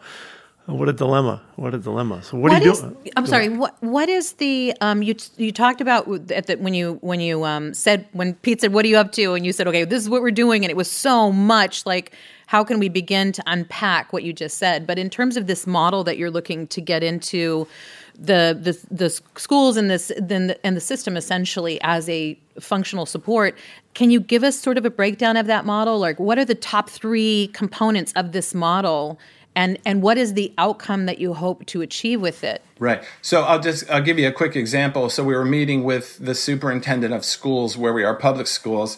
What 0.65 0.87
a 0.87 0.93
dilemma! 0.93 1.41
What 1.57 1.73
a 1.73 1.77
dilemma! 1.77 2.23
So 2.23 2.37
what, 2.37 2.53
What 2.53 2.61
are 2.61 2.65
you 2.65 2.71
is- 2.71 2.79
doing? 2.79 3.11
I'm 3.17 3.27
sorry. 3.27 3.49
What 3.49 3.75
what 3.83 4.07
is 4.07 4.33
the 4.33 4.73
um 4.79 5.03
you 5.03 5.13
you 5.35 5.51
talked 5.51 5.81
about 5.81 6.31
at 6.31 6.47
the, 6.47 6.55
when 6.55 6.73
you 6.73 6.99
when 7.01 7.19
you 7.19 7.43
um 7.43 7.73
said 7.73 8.07
when 8.13 8.35
Pete 8.35 8.61
said 8.61 8.71
what 8.71 8.85
are 8.85 8.87
you 8.87 8.95
up 8.97 9.11
to 9.13 9.33
and 9.33 9.45
you 9.45 9.51
said 9.51 9.67
okay 9.67 9.83
this 9.83 10.01
is 10.01 10.09
what 10.09 10.21
we're 10.21 10.31
doing 10.31 10.63
and 10.63 10.71
it 10.71 10.77
was 10.77 10.89
so 10.89 11.33
much 11.33 11.85
like 11.85 12.13
how 12.47 12.63
can 12.63 12.79
we 12.79 12.89
begin 12.89 13.31
to 13.31 13.43
unpack 13.47 14.13
what 14.13 14.23
you 14.23 14.33
just 14.33 14.57
said? 14.57 14.85
But 14.85 14.99
in 14.99 15.09
terms 15.09 15.37
of 15.37 15.47
this 15.47 15.65
model 15.65 16.03
that 16.03 16.17
you're 16.17 16.31
looking 16.31 16.67
to 16.67 16.81
get 16.81 17.03
into 17.03 17.67
the 18.15 18.57
the 18.59 18.95
the 18.95 19.09
schools 19.09 19.75
and 19.75 19.89
this 19.89 20.11
then 20.17 20.47
the, 20.47 20.65
and 20.65 20.77
the 20.77 20.81
system 20.81 21.17
essentially 21.17 21.81
as 21.81 22.07
a 22.09 22.37
functional 22.59 23.07
support 23.07 23.57
can 23.95 24.11
you 24.11 24.19
give 24.19 24.43
us 24.43 24.59
sort 24.59 24.77
of 24.77 24.85
a 24.85 24.89
breakdown 24.89 25.35
of 25.35 25.47
that 25.47 25.65
model? 25.65 25.99
Like 25.99 26.19
what 26.19 26.37
are 26.37 26.45
the 26.45 26.55
top 26.55 26.89
3 26.89 27.49
components 27.53 28.13
of 28.15 28.31
this 28.31 28.53
model? 28.53 29.19
And 29.55 29.77
and 29.85 30.01
what 30.01 30.17
is 30.17 30.33
the 30.33 30.53
outcome 30.57 31.05
that 31.05 31.19
you 31.19 31.33
hope 31.33 31.65
to 31.67 31.81
achieve 31.81 32.21
with 32.21 32.43
it? 32.43 32.63
Right. 32.79 33.03
So 33.21 33.43
I'll 33.43 33.59
just 33.59 33.89
I'll 33.89 34.01
give 34.01 34.17
you 34.17 34.27
a 34.27 34.31
quick 34.31 34.55
example. 34.55 35.09
So 35.09 35.23
we 35.23 35.35
were 35.35 35.45
meeting 35.45 35.83
with 35.83 36.17
the 36.17 36.33
superintendent 36.33 37.13
of 37.13 37.23
schools 37.23 37.77
where 37.77 37.93
we 37.93 38.03
are 38.03 38.15
public 38.15 38.47
schools. 38.47 38.97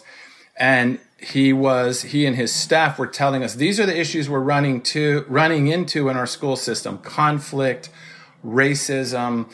And 0.58 0.98
he 1.18 1.52
was 1.52 2.02
he 2.02 2.26
and 2.26 2.36
his 2.36 2.52
staff 2.52 2.98
were 2.98 3.06
telling 3.06 3.42
us 3.42 3.54
these 3.54 3.80
are 3.80 3.86
the 3.86 3.98
issues 3.98 4.28
we're 4.28 4.38
running 4.40 4.82
to 4.82 5.24
running 5.28 5.66
into 5.68 6.08
in 6.08 6.16
our 6.16 6.26
school 6.26 6.56
system 6.56 6.98
conflict 6.98 7.88
racism 8.44 9.50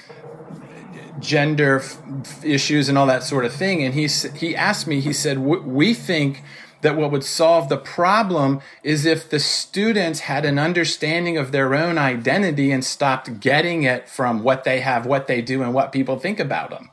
gender 1.20 1.78
f- 1.78 2.44
issues 2.44 2.88
and 2.88 2.98
all 2.98 3.06
that 3.06 3.22
sort 3.22 3.44
of 3.44 3.52
thing 3.52 3.82
and 3.82 3.94
he 3.94 4.08
he 4.36 4.56
asked 4.56 4.88
me 4.88 5.00
he 5.00 5.12
said 5.12 5.36
"W- 5.36 5.62
we 5.62 5.94
think 5.94 6.42
that 6.82 6.96
what 6.96 7.10
would 7.10 7.24
solve 7.24 7.68
the 7.68 7.78
problem 7.78 8.60
is 8.82 9.06
if 9.06 9.30
the 9.30 9.38
students 9.38 10.20
had 10.20 10.44
an 10.44 10.58
understanding 10.58 11.38
of 11.38 11.52
their 11.52 11.74
own 11.74 11.96
identity 11.96 12.70
and 12.70 12.84
stopped 12.84 13.40
getting 13.40 13.84
it 13.84 14.08
from 14.08 14.42
what 14.42 14.64
they 14.64 14.80
have, 14.80 15.06
what 15.06 15.28
they 15.28 15.40
do, 15.40 15.62
and 15.62 15.72
what 15.72 15.92
people 15.92 16.18
think 16.18 16.38
about 16.38 16.70
them. 16.70 16.90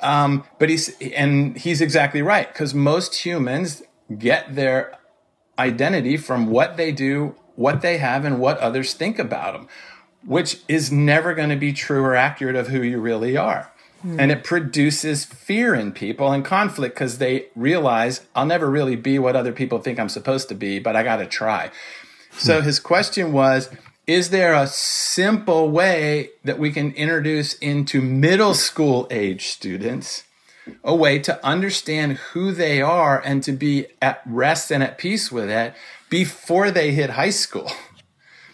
Um, 0.00 0.44
but 0.58 0.68
he's 0.68 0.96
and 1.00 1.56
he's 1.56 1.80
exactly 1.80 2.22
right 2.22 2.46
because 2.52 2.72
most 2.72 3.26
humans 3.26 3.82
get 4.16 4.54
their 4.54 4.96
identity 5.58 6.16
from 6.16 6.46
what 6.46 6.76
they 6.76 6.92
do, 6.92 7.34
what 7.56 7.82
they 7.82 7.98
have, 7.98 8.24
and 8.24 8.38
what 8.38 8.58
others 8.58 8.94
think 8.94 9.18
about 9.18 9.54
them, 9.54 9.68
which 10.24 10.60
is 10.68 10.92
never 10.92 11.34
going 11.34 11.50
to 11.50 11.56
be 11.56 11.72
true 11.72 12.02
or 12.04 12.14
accurate 12.14 12.54
of 12.54 12.68
who 12.68 12.82
you 12.82 13.00
really 13.00 13.36
are. 13.36 13.72
And 14.04 14.30
it 14.30 14.44
produces 14.44 15.24
fear 15.24 15.74
in 15.74 15.90
people 15.90 16.30
and 16.30 16.44
conflict 16.44 16.94
because 16.94 17.18
they 17.18 17.46
realize 17.56 18.20
I'll 18.36 18.46
never 18.46 18.70
really 18.70 18.94
be 18.94 19.18
what 19.18 19.34
other 19.34 19.50
people 19.50 19.80
think 19.80 19.98
I'm 19.98 20.08
supposed 20.08 20.48
to 20.50 20.54
be, 20.54 20.78
but 20.78 20.94
I 20.94 21.02
got 21.02 21.16
to 21.16 21.26
try. 21.26 21.72
So 22.30 22.60
his 22.60 22.78
question 22.78 23.32
was 23.32 23.68
Is 24.08 24.30
there 24.30 24.54
a 24.54 24.66
simple 24.66 25.70
way 25.70 26.30
that 26.42 26.58
we 26.58 26.72
can 26.72 26.92
introduce 26.92 27.52
into 27.52 28.00
middle 28.00 28.54
school 28.54 29.06
age 29.10 29.48
students 29.48 30.24
a 30.82 30.96
way 30.96 31.18
to 31.18 31.44
understand 31.46 32.12
who 32.32 32.52
they 32.52 32.80
are 32.80 33.20
and 33.22 33.42
to 33.42 33.52
be 33.52 33.84
at 34.00 34.22
rest 34.24 34.70
and 34.70 34.82
at 34.82 34.96
peace 34.96 35.30
with 35.30 35.50
it 35.50 35.74
before 36.08 36.70
they 36.70 36.92
hit 36.92 37.10
high 37.10 37.28
school? 37.28 37.70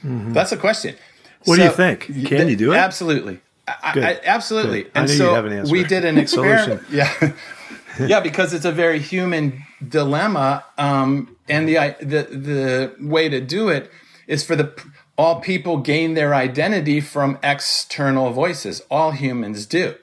That's 0.02 0.50
a 0.50 0.56
question. 0.56 0.96
What 1.44 1.56
do 1.56 1.62
you 1.62 1.70
think? 1.70 2.26
Can 2.26 2.48
you 2.48 2.56
do 2.56 2.72
it? 2.72 2.76
Absolutely. 2.76 3.40
I, 3.68 3.92
Good. 3.94 4.04
I, 4.04 4.20
absolutely. 4.24 4.82
Good. 4.82 4.92
And 4.96 5.08
so 5.08 5.36
an 5.36 5.52
answer. 5.52 5.72
we 5.72 5.84
did 5.84 6.04
an 6.04 6.18
experiment. 6.24 6.82
Yeah. 6.90 7.32
yeah, 8.00 8.18
because 8.18 8.52
it's 8.52 8.64
a 8.64 8.72
very 8.72 8.98
human 8.98 9.62
dilemma. 9.86 10.64
Um, 10.78 11.36
and 11.48 11.68
the, 11.68 11.96
the, 12.00 12.36
the 12.36 12.96
way 12.98 13.28
to 13.28 13.40
do 13.40 13.68
it 13.68 13.88
is 14.26 14.44
for 14.44 14.56
the, 14.56 14.74
all 15.16 15.40
people 15.40 15.78
gain 15.78 16.14
their 16.14 16.34
identity 16.34 17.00
from 17.00 17.38
external 17.42 18.30
voices. 18.30 18.82
All 18.90 19.12
humans 19.12 19.66
do. 19.66 19.94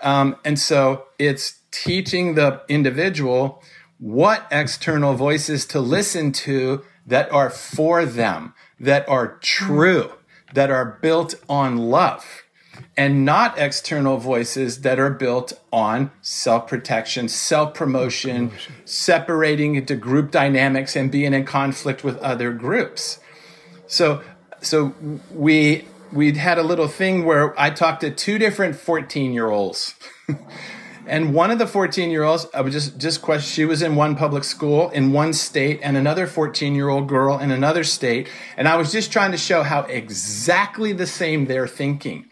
Um, 0.00 0.36
and 0.44 0.58
so 0.58 1.06
it's 1.18 1.60
teaching 1.70 2.34
the 2.34 2.62
individual 2.68 3.62
what 3.98 4.46
external 4.50 5.14
voices 5.14 5.64
to 5.66 5.80
listen 5.80 6.30
to 6.30 6.84
that 7.06 7.30
are 7.32 7.50
for 7.50 8.04
them, 8.04 8.54
that 8.78 9.08
are 9.08 9.38
true, 9.40 10.12
that 10.52 10.70
are 10.70 10.98
built 11.00 11.34
on 11.48 11.76
love, 11.76 12.42
and 12.96 13.24
not 13.24 13.58
external 13.58 14.18
voices 14.18 14.82
that 14.82 14.98
are 14.98 15.10
built 15.10 15.52
on 15.72 16.10
self 16.20 16.66
protection, 16.66 17.28
self 17.28 17.74
promotion, 17.74 18.52
separating 18.84 19.74
into 19.74 19.96
group 19.96 20.30
dynamics 20.30 20.96
and 20.96 21.10
being 21.10 21.32
in 21.32 21.44
conflict 21.44 22.04
with 22.04 22.18
other 22.18 22.52
groups. 22.52 23.20
So, 23.86 24.22
so 24.64 24.94
we 25.30 25.84
we 26.12 26.32
had 26.32 26.58
a 26.58 26.62
little 26.62 26.88
thing 26.88 27.24
where 27.24 27.58
I 27.60 27.70
talked 27.70 28.02
to 28.02 28.10
two 28.10 28.38
different 28.38 28.76
14 28.76 29.32
year 29.32 29.50
olds. 29.50 29.94
And 31.06 31.34
one 31.34 31.50
of 31.50 31.58
the 31.58 31.66
14 31.66 32.10
year 32.10 32.22
olds, 32.22 32.46
I 32.54 32.62
was 32.62 32.72
just, 32.72 32.98
just 32.98 33.20
question, 33.20 33.50
she 33.50 33.64
was 33.64 33.82
in 33.82 33.94
one 33.94 34.16
public 34.16 34.44
school 34.44 34.88
in 34.90 35.12
one 35.12 35.32
state 35.32 35.80
and 35.82 35.96
another 35.96 36.26
14 36.26 36.74
year 36.74 36.88
old 36.88 37.08
girl 37.08 37.38
in 37.38 37.50
another 37.50 37.84
state. 37.84 38.28
And 38.56 38.66
I 38.66 38.76
was 38.76 38.90
just 38.90 39.12
trying 39.12 39.32
to 39.32 39.38
show 39.38 39.62
how 39.62 39.82
exactly 39.82 40.92
the 40.92 41.06
same 41.06 41.46
they're 41.46 41.68
thinking. 41.68 42.30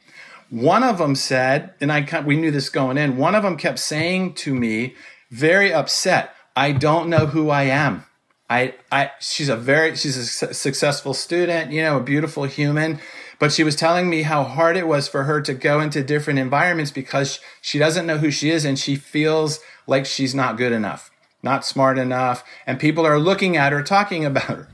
One 0.49 0.83
of 0.83 0.99
them 0.99 1.15
said, 1.15 1.75
and 1.81 1.93
I 1.93 2.23
we 2.25 2.37
knew 2.37 2.51
this 2.51 2.69
going 2.69 2.99
in, 2.99 3.17
one 3.17 3.35
of 3.35 3.43
them 3.43 3.57
kept 3.57 3.79
saying 3.79 4.35
to 4.35 4.55
me, 4.55 4.95
very 5.31 5.73
upset, 5.73 6.35
I 6.55 6.73
don't 6.73 7.09
know 7.09 7.27
who 7.27 7.51
I 7.51 7.65
am. 7.65 8.05
I, 8.53 8.75
I, 8.91 9.11
she's 9.19 9.49
a 9.49 9.57
very, 9.57 9.97
she's 9.97 10.19
a 10.19 10.27
su- 10.27 10.53
successful 10.53 11.15
student, 11.15 11.73
you 11.73 11.81
know, 11.81 11.97
a 11.97 12.03
beautiful 12.03 12.45
human. 12.45 13.01
But 13.39 13.51
she 13.51 13.65
was 13.65 13.75
telling 13.75 14.11
me 14.11 14.23
how 14.23 14.45
hard 14.45 14.77
it 14.77 14.87
was 14.87 15.09
for 15.09 15.25
her 15.25 15.41
to 15.41 15.55
go 15.55 15.81
into 15.81 16.05
different 16.05 16.39
environments 16.39 16.91
because 16.91 17.41
she 17.63 17.79
doesn't 17.79 18.07
know 18.07 18.19
who 18.19 18.31
she 18.31 18.51
is 18.51 18.67
and 18.67 18.79
she 18.79 18.95
feels 18.95 19.59
like 19.87 20.05
she's 20.05 20.35
not 20.35 20.59
good 20.59 20.71
enough, 20.71 21.11
not 21.43 21.65
smart 21.65 21.99
enough. 21.99 22.45
And 22.67 22.79
people 22.79 23.07
are 23.07 23.19
looking 23.19 23.57
at 23.57 23.73
her, 23.73 23.83
talking 23.83 24.23
about 24.27 24.45
her. 24.45 24.69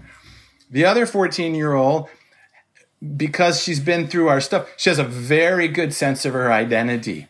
The 0.69 0.85
other 0.85 1.07
14 1.07 1.55
year 1.55 1.75
old, 1.75 2.09
because 3.17 3.63
she's 3.63 3.81
been 3.81 4.09
through 4.09 4.27
our 4.27 4.41
stuff, 4.41 4.69
she 4.77 4.91
has 4.91 4.99
a 4.99 5.05
very 5.05 5.69
good 5.69 5.95
sense 5.95 6.25
of 6.25 6.33
her 6.33 6.53
identity. 6.53 7.29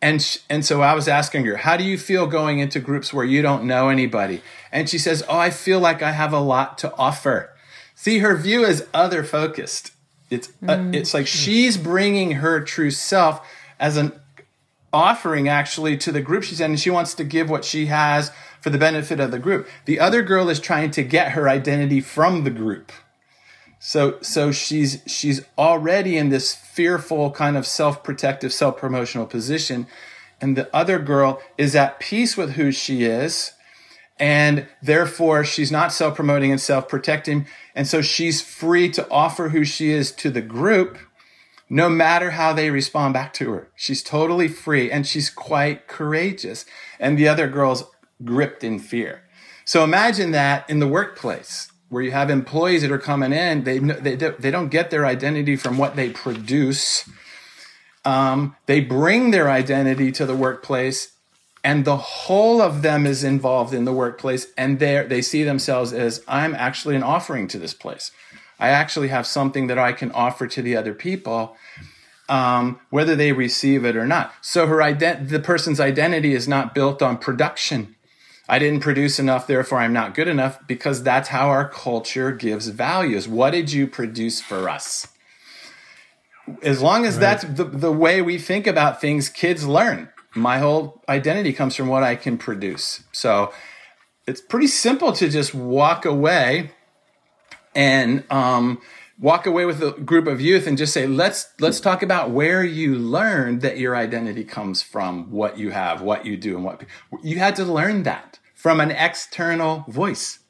And, 0.00 0.22
sh- 0.22 0.38
and 0.48 0.64
so 0.64 0.80
I 0.80 0.94
was 0.94 1.08
asking 1.08 1.44
her, 1.46 1.56
how 1.56 1.76
do 1.76 1.84
you 1.84 1.98
feel 1.98 2.26
going 2.26 2.60
into 2.60 2.78
groups 2.78 3.12
where 3.12 3.24
you 3.24 3.42
don't 3.42 3.64
know 3.64 3.88
anybody? 3.88 4.42
And 4.70 4.88
she 4.88 4.98
says, 4.98 5.24
oh, 5.28 5.38
I 5.38 5.50
feel 5.50 5.80
like 5.80 6.02
I 6.02 6.12
have 6.12 6.32
a 6.32 6.40
lot 6.40 6.78
to 6.78 6.94
offer. 6.96 7.50
See, 7.94 8.18
her 8.18 8.36
view 8.36 8.64
is 8.64 8.86
other 8.94 9.24
focused. 9.24 9.92
It's, 10.30 10.50
uh, 10.66 10.90
it's 10.92 11.14
like 11.14 11.26
she's 11.26 11.76
bringing 11.76 12.32
her 12.32 12.60
true 12.60 12.90
self 12.90 13.44
as 13.80 13.96
an 13.96 14.12
offering 14.92 15.48
actually 15.48 15.96
to 15.98 16.12
the 16.12 16.20
group 16.20 16.44
she's 16.44 16.60
in, 16.60 16.72
and 16.72 16.80
she 16.80 16.90
wants 16.90 17.14
to 17.14 17.24
give 17.24 17.50
what 17.50 17.64
she 17.64 17.86
has 17.86 18.30
for 18.60 18.70
the 18.70 18.78
benefit 18.78 19.20
of 19.20 19.30
the 19.30 19.38
group. 19.38 19.68
The 19.84 19.98
other 19.98 20.22
girl 20.22 20.48
is 20.48 20.60
trying 20.60 20.90
to 20.92 21.02
get 21.02 21.32
her 21.32 21.48
identity 21.48 22.00
from 22.00 22.44
the 22.44 22.50
group. 22.50 22.92
So 23.78 24.18
so 24.20 24.50
she's 24.50 25.02
she's 25.06 25.44
already 25.56 26.16
in 26.16 26.30
this 26.30 26.54
fearful 26.54 27.30
kind 27.30 27.56
of 27.56 27.66
self-protective, 27.66 28.52
self-promotional 28.52 29.26
position. 29.26 29.86
And 30.40 30.56
the 30.56 30.74
other 30.74 30.98
girl 30.98 31.40
is 31.56 31.74
at 31.74 32.00
peace 32.00 32.36
with 32.36 32.52
who 32.52 32.72
she 32.72 33.04
is. 33.04 33.52
And 34.20 34.66
therefore 34.82 35.44
she's 35.44 35.70
not 35.70 35.92
self-promoting 35.92 36.50
and 36.50 36.60
self-protecting. 36.60 37.46
And 37.74 37.86
so 37.86 38.02
she's 38.02 38.42
free 38.42 38.90
to 38.90 39.08
offer 39.10 39.50
who 39.50 39.64
she 39.64 39.90
is 39.90 40.10
to 40.12 40.30
the 40.30 40.42
group 40.42 40.98
no 41.70 41.88
matter 41.88 42.30
how 42.30 42.52
they 42.52 42.70
respond 42.70 43.14
back 43.14 43.32
to 43.34 43.52
her. 43.52 43.68
She's 43.76 44.02
totally 44.02 44.48
free 44.48 44.90
and 44.90 45.06
she's 45.06 45.30
quite 45.30 45.86
courageous. 45.86 46.64
And 46.98 47.18
the 47.18 47.28
other 47.28 47.46
girl's 47.46 47.84
gripped 48.24 48.64
in 48.64 48.78
fear. 48.78 49.22
So 49.64 49.84
imagine 49.84 50.30
that 50.32 50.68
in 50.70 50.78
the 50.78 50.88
workplace 50.88 51.70
where 51.88 52.02
you 52.02 52.10
have 52.10 52.30
employees 52.30 52.82
that 52.82 52.92
are 52.92 52.98
coming 52.98 53.32
in, 53.32 53.64
they 53.64 53.78
they 53.78 54.14
they 54.14 54.50
don't 54.50 54.68
get 54.68 54.90
their 54.90 55.06
identity 55.06 55.56
from 55.56 55.78
what 55.78 55.96
they 55.96 56.10
produce. 56.10 57.08
Um, 58.04 58.56
they 58.66 58.80
bring 58.80 59.30
their 59.30 59.50
identity 59.50 60.12
to 60.12 60.26
the 60.26 60.36
workplace, 60.36 61.12
and 61.64 61.84
the 61.84 61.96
whole 61.96 62.60
of 62.60 62.82
them 62.82 63.06
is 63.06 63.24
involved 63.24 63.74
in 63.74 63.84
the 63.84 63.92
workplace, 63.92 64.46
and 64.56 64.78
they 64.78 65.04
they 65.06 65.22
see 65.22 65.44
themselves 65.44 65.92
as 65.92 66.22
I'm 66.28 66.54
actually 66.54 66.96
an 66.96 67.02
offering 67.02 67.48
to 67.48 67.58
this 67.58 67.74
place. 67.74 68.10
I 68.60 68.68
actually 68.68 69.08
have 69.08 69.26
something 69.26 69.68
that 69.68 69.78
I 69.78 69.92
can 69.92 70.10
offer 70.12 70.46
to 70.48 70.62
the 70.62 70.76
other 70.76 70.92
people, 70.92 71.56
um, 72.28 72.80
whether 72.90 73.14
they 73.14 73.32
receive 73.32 73.84
it 73.84 73.96
or 73.96 74.06
not. 74.06 74.34
So 74.40 74.66
her 74.66 74.78
ident- 74.78 75.28
the 75.28 75.38
person's 75.38 75.78
identity 75.80 76.34
is 76.34 76.48
not 76.48 76.74
built 76.74 77.00
on 77.00 77.18
production. 77.18 77.94
I 78.48 78.58
didn't 78.58 78.80
produce 78.80 79.18
enough, 79.18 79.46
therefore 79.46 79.78
I'm 79.78 79.92
not 79.92 80.14
good 80.14 80.28
enough, 80.28 80.66
because 80.66 81.02
that's 81.02 81.28
how 81.28 81.48
our 81.48 81.68
culture 81.68 82.32
gives 82.32 82.68
values. 82.68 83.28
What 83.28 83.50
did 83.50 83.72
you 83.72 83.86
produce 83.86 84.40
for 84.40 84.68
us? 84.68 85.08
as 86.62 86.80
long 86.80 87.04
as 87.04 87.18
that's 87.18 87.44
the, 87.44 87.64
the 87.64 87.92
way 87.92 88.22
we 88.22 88.38
think 88.38 88.66
about 88.66 89.00
things, 89.00 89.28
kids 89.28 89.66
learn. 89.66 90.08
My 90.34 90.58
whole 90.58 91.02
identity 91.08 91.52
comes 91.52 91.74
from 91.74 91.88
what 91.88 92.02
I 92.02 92.16
can 92.16 92.38
produce. 92.38 93.02
So 93.12 93.52
it's 94.26 94.40
pretty 94.40 94.66
simple 94.66 95.12
to 95.14 95.28
just 95.28 95.54
walk 95.54 96.04
away 96.04 96.70
and 97.74 98.24
um, 98.30 98.80
walk 99.18 99.46
away 99.46 99.64
with 99.64 99.82
a 99.82 99.92
group 99.92 100.26
of 100.26 100.40
youth 100.40 100.66
and 100.66 100.78
just 100.78 100.92
say, 100.92 101.06
let's 101.06 101.48
let's 101.58 101.80
talk 101.80 102.02
about 102.02 102.30
where 102.30 102.64
you 102.64 102.94
learned 102.94 103.60
that 103.62 103.78
your 103.78 103.96
identity 103.96 104.44
comes 104.44 104.82
from, 104.82 105.30
what 105.30 105.58
you 105.58 105.70
have, 105.70 106.00
what 106.00 106.24
you 106.24 106.36
do, 106.36 106.56
and 106.56 106.64
what 106.64 106.84
you 107.22 107.38
had 107.38 107.56
to 107.56 107.64
learn 107.64 108.04
that 108.04 108.38
from 108.54 108.80
an 108.80 108.90
external 108.90 109.84
voice. 109.88 110.40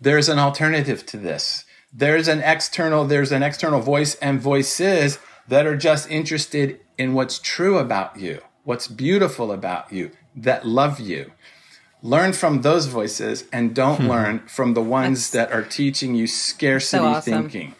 There's 0.00 0.28
an 0.28 0.38
alternative 0.38 1.06
to 1.06 1.16
this. 1.16 1.64
There's 1.92 2.28
an 2.28 2.40
external, 2.40 3.04
there's 3.04 3.32
an 3.32 3.42
external 3.42 3.80
voice 3.80 4.16
and 4.16 4.40
voices 4.40 5.18
that 5.48 5.66
are 5.66 5.76
just 5.76 6.10
interested 6.10 6.80
in 6.98 7.14
what's 7.14 7.38
true 7.38 7.78
about 7.78 8.18
you, 8.18 8.40
what's 8.64 8.88
beautiful 8.88 9.52
about 9.52 9.92
you, 9.92 10.10
that 10.34 10.66
love 10.66 10.98
you. 10.98 11.32
Learn 12.04 12.34
from 12.34 12.60
those 12.60 12.84
voices 12.86 13.44
and 13.50 13.74
don't 13.74 14.02
Hmm. 14.02 14.08
learn 14.08 14.38
from 14.46 14.74
the 14.74 14.82
ones 14.82 15.30
that 15.30 15.50
are 15.50 15.62
teaching 15.62 16.14
you 16.14 16.26
scarcity 16.26 16.98
So 17.02 17.04
awesome. 17.06 17.32
thinking. 17.48 17.74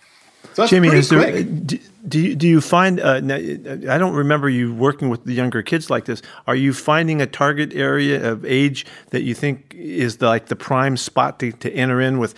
So 0.55 0.63
that's 0.63 0.71
Jamie, 0.71 0.89
is 0.89 1.11
there, 1.11 1.43
do, 1.43 1.79
do 2.09 2.19
you 2.19 2.35
do 2.35 2.47
you 2.49 2.61
find? 2.61 3.01
Uh, 3.01 3.21
now, 3.21 3.35
I 3.37 3.99
don't 3.99 4.15
remember 4.15 4.49
you 4.49 4.73
working 4.73 5.11
with 5.11 5.25
the 5.25 5.35
younger 5.35 5.63
kids 5.63 5.91
like 5.91 6.07
this. 6.07 6.23
Are 6.47 6.55
you 6.57 6.73
finding 6.73 7.21
a 7.21 7.27
target 7.27 7.75
area 7.75 8.31
of 8.33 8.45
age 8.47 8.87
that 9.11 9.23
you 9.25 9.35
think 9.35 9.75
is 9.77 10.17
the, 10.19 10.27
like 10.27 10.47
the 10.47 10.57
prime 10.57 10.97
spot 10.97 11.39
to, 11.41 11.53
to 11.53 11.71
enter 11.73 12.01
in 12.01 12.19
with 12.19 12.35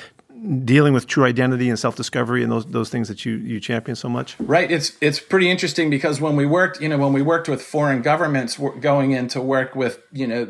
dealing 0.65 0.93
with 0.95 1.07
true 1.07 1.25
identity 1.25 1.69
and 1.69 1.79
self 1.79 1.95
discovery 1.95 2.43
and 2.43 2.51
those 2.51 2.67
those 2.67 2.91
things 2.91 3.07
that 3.09 3.25
you 3.27 3.35
you 3.37 3.61
champion 3.61 3.95
so 3.97 4.09
much? 4.09 4.35
Right. 4.41 4.71
It's 4.71 4.93
it's 5.01 5.21
pretty 5.21 5.49
interesting 5.51 5.89
because 5.91 6.21
when 6.21 6.35
we 6.37 6.47
worked, 6.47 6.81
you 6.81 6.89
know, 6.89 6.99
when 6.99 7.13
we 7.13 7.23
worked 7.23 7.49
with 7.49 7.61
foreign 7.63 8.03
governments 8.03 8.59
wor- 8.59 8.75
going 8.77 9.13
in 9.13 9.29
to 9.29 9.41
work 9.41 9.77
with, 9.77 10.01
you 10.13 10.27
know, 10.27 10.49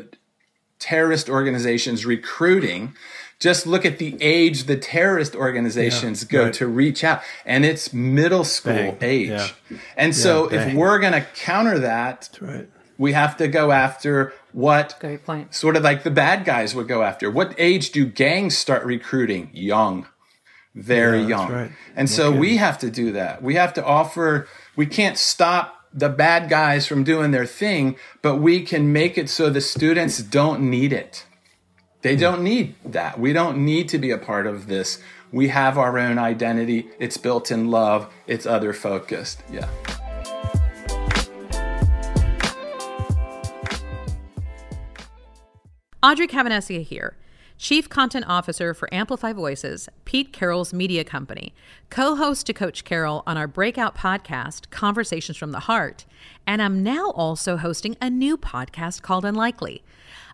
terrorist 0.79 1.29
organizations 1.29 2.05
recruiting, 2.05 2.93
just 3.39 3.67
look 3.67 3.85
at 3.85 3.97
the 3.99 4.17
age 4.21 4.63
the 4.63 4.77
terrorist 4.77 5.35
organizations 5.35 6.23
Yeah, 6.23 6.29
go 6.39 6.43
right. 6.45 6.53
to 6.53 6.67
reach 6.67 7.03
out, 7.03 7.21
and 7.45 7.65
it's 7.65 7.93
middle 7.93 8.43
school 8.43 8.73
Bang. 8.73 8.97
age. 9.01 9.29
Yeah. 9.29 9.77
And 9.95 10.15
so, 10.15 10.51
Yeah, 10.51 10.67
if 10.67 10.73
we're 10.75 10.99
going 10.99 11.13
to 11.13 11.21
counter 11.35 11.77
that, 11.79 12.29
right. 12.41 12.67
we 12.97 13.13
have 13.13 13.37
to 13.37 13.47
go 13.47 13.71
after 13.71 14.33
what 14.53 14.95
Great 14.99 15.23
point. 15.23 15.53
sort 15.53 15.75
of 15.75 15.83
like 15.83 16.01
the 16.03 16.09
bad 16.11 16.45
guys 16.45 16.73
would 16.73 16.87
go 16.87 17.03
after. 17.03 17.29
What 17.29 17.53
age 17.59 17.91
do 17.91 18.05
gangs 18.05 18.57
start 18.57 18.83
recruiting? 18.85 19.51
Young, 19.53 20.07
very 20.73 21.21
Yeah, 21.21 21.27
young. 21.27 21.51
right. 21.51 21.71
And 21.95 22.09
No 22.09 22.15
so 22.15 22.31
we 22.31 22.57
have 22.57 22.79
to 22.79 22.89
do 22.89 23.11
that. 23.11 23.43
We 23.43 23.53
have 23.55 23.73
to 23.75 23.85
offer, 23.85 24.47
we 24.75 24.87
can't 24.87 25.17
stop 25.17 25.76
the 25.97 26.09
bad 26.09 26.47
guys 26.47 26.85
from 26.85 27.03
doing 27.03 27.31
their 27.31 27.45
thing, 27.47 27.95
but 28.21 28.35
we 28.35 28.61
can 28.61 28.93
make 28.93 29.17
it 29.17 29.29
so 29.29 29.49
the 29.49 29.61
students 29.61 30.19
don't 30.19 30.61
need 30.61 30.93
it. 30.93 31.25
They 32.03 32.13
Hmm. 32.13 32.21
don't 32.21 32.43
need 32.43 32.75
that. 32.85 33.19
We 33.19 33.33
don't 33.33 33.57
need 33.65 33.89
to 33.89 33.97
be 33.97 34.11
a 34.11 34.17
part 34.19 34.45
of 34.45 34.67
this. 34.67 34.99
We 35.31 35.47
have 35.47 35.77
our 35.77 35.97
own 35.97 36.19
identity. 36.19 36.87
It's 36.99 37.17
built 37.17 37.51
in 37.51 37.71
love. 37.71 38.07
It's 38.27 38.45
other 38.45 38.73
focused. 38.73 39.41
Yeah. 39.51 39.67
Audrey 46.03 46.27
Cavenecia 46.27 46.83
here, 46.83 47.17
Chief 47.57 47.89
Content 47.89 48.25
Officer 48.27 48.75
for 48.75 48.87
Amplify 48.93 49.33
Voices, 49.33 49.89
Pete 50.05 50.31
Carroll's 50.31 50.73
media 50.73 51.03
company, 51.03 51.55
co 51.89 52.15
host 52.15 52.45
to 52.45 52.53
Coach 52.53 52.83
Carroll 52.83 53.23
on 53.25 53.35
our 53.35 53.47
breakout 53.47 53.95
podcast, 53.97 54.69
Conversations 54.69 55.37
from 55.37 55.51
the 55.53 55.61
Heart, 55.61 56.05
and 56.45 56.61
I'm 56.61 56.83
now 56.83 57.09
also 57.11 57.57
hosting 57.57 57.97
a 57.99 58.11
new 58.11 58.37
podcast 58.37 59.01
called 59.01 59.25
Unlikely. 59.25 59.83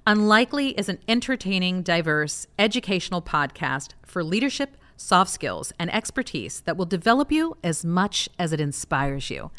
Unlikely 0.05 0.71
is 0.71 0.89
an 0.89 0.99
entertaining, 1.07 1.81
diverse, 1.81 2.45
educational 2.59 3.21
podcast 3.21 3.91
for 4.05 4.21
leadership, 4.21 4.75
soft 5.03 5.29
skills, 5.29 5.73
and 5.77 5.93
expertise 5.93 6.61
that 6.61 6.77
will 6.77 6.85
develop 6.85 7.31
you 7.31 7.57
as 7.63 7.83
much 7.83 8.29
as 8.39 8.53
it 8.53 8.61
inspires 8.61 9.29
you. 9.29 9.51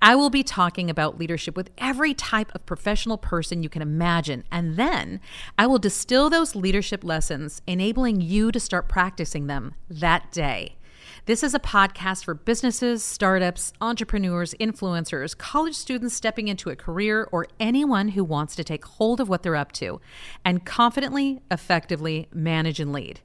I 0.00 0.14
will 0.14 0.30
be 0.30 0.42
talking 0.42 0.90
about 0.90 1.18
leadership 1.18 1.56
with 1.56 1.70
every 1.78 2.14
type 2.14 2.54
of 2.54 2.66
professional 2.66 3.18
person 3.18 3.62
you 3.62 3.68
can 3.68 3.82
imagine, 3.82 4.44
and 4.52 4.76
then 4.76 5.20
I 5.58 5.66
will 5.66 5.78
distill 5.78 6.28
those 6.30 6.54
leadership 6.54 7.02
lessons, 7.02 7.62
enabling 7.66 8.20
you 8.20 8.52
to 8.52 8.60
start 8.60 8.88
practicing 8.88 9.46
them 9.46 9.74
that 9.88 10.30
day. 10.30 10.76
This 11.26 11.42
is 11.42 11.54
a 11.54 11.60
podcast 11.60 12.24
for 12.24 12.34
businesses, 12.34 13.04
startups, 13.04 13.72
entrepreneurs, 13.80 14.54
influencers, 14.60 15.36
college 15.36 15.74
students 15.74 16.14
stepping 16.14 16.48
into 16.48 16.70
a 16.70 16.76
career, 16.76 17.28
or 17.30 17.46
anyone 17.60 18.08
who 18.08 18.24
wants 18.24 18.56
to 18.56 18.64
take 18.64 18.84
hold 18.84 19.20
of 19.20 19.28
what 19.28 19.42
they're 19.42 19.56
up 19.56 19.72
to 19.72 20.00
and 20.44 20.66
confidently, 20.66 21.40
effectively 21.50 22.28
manage 22.32 22.80
and 22.80 22.92
lead. 22.92 23.20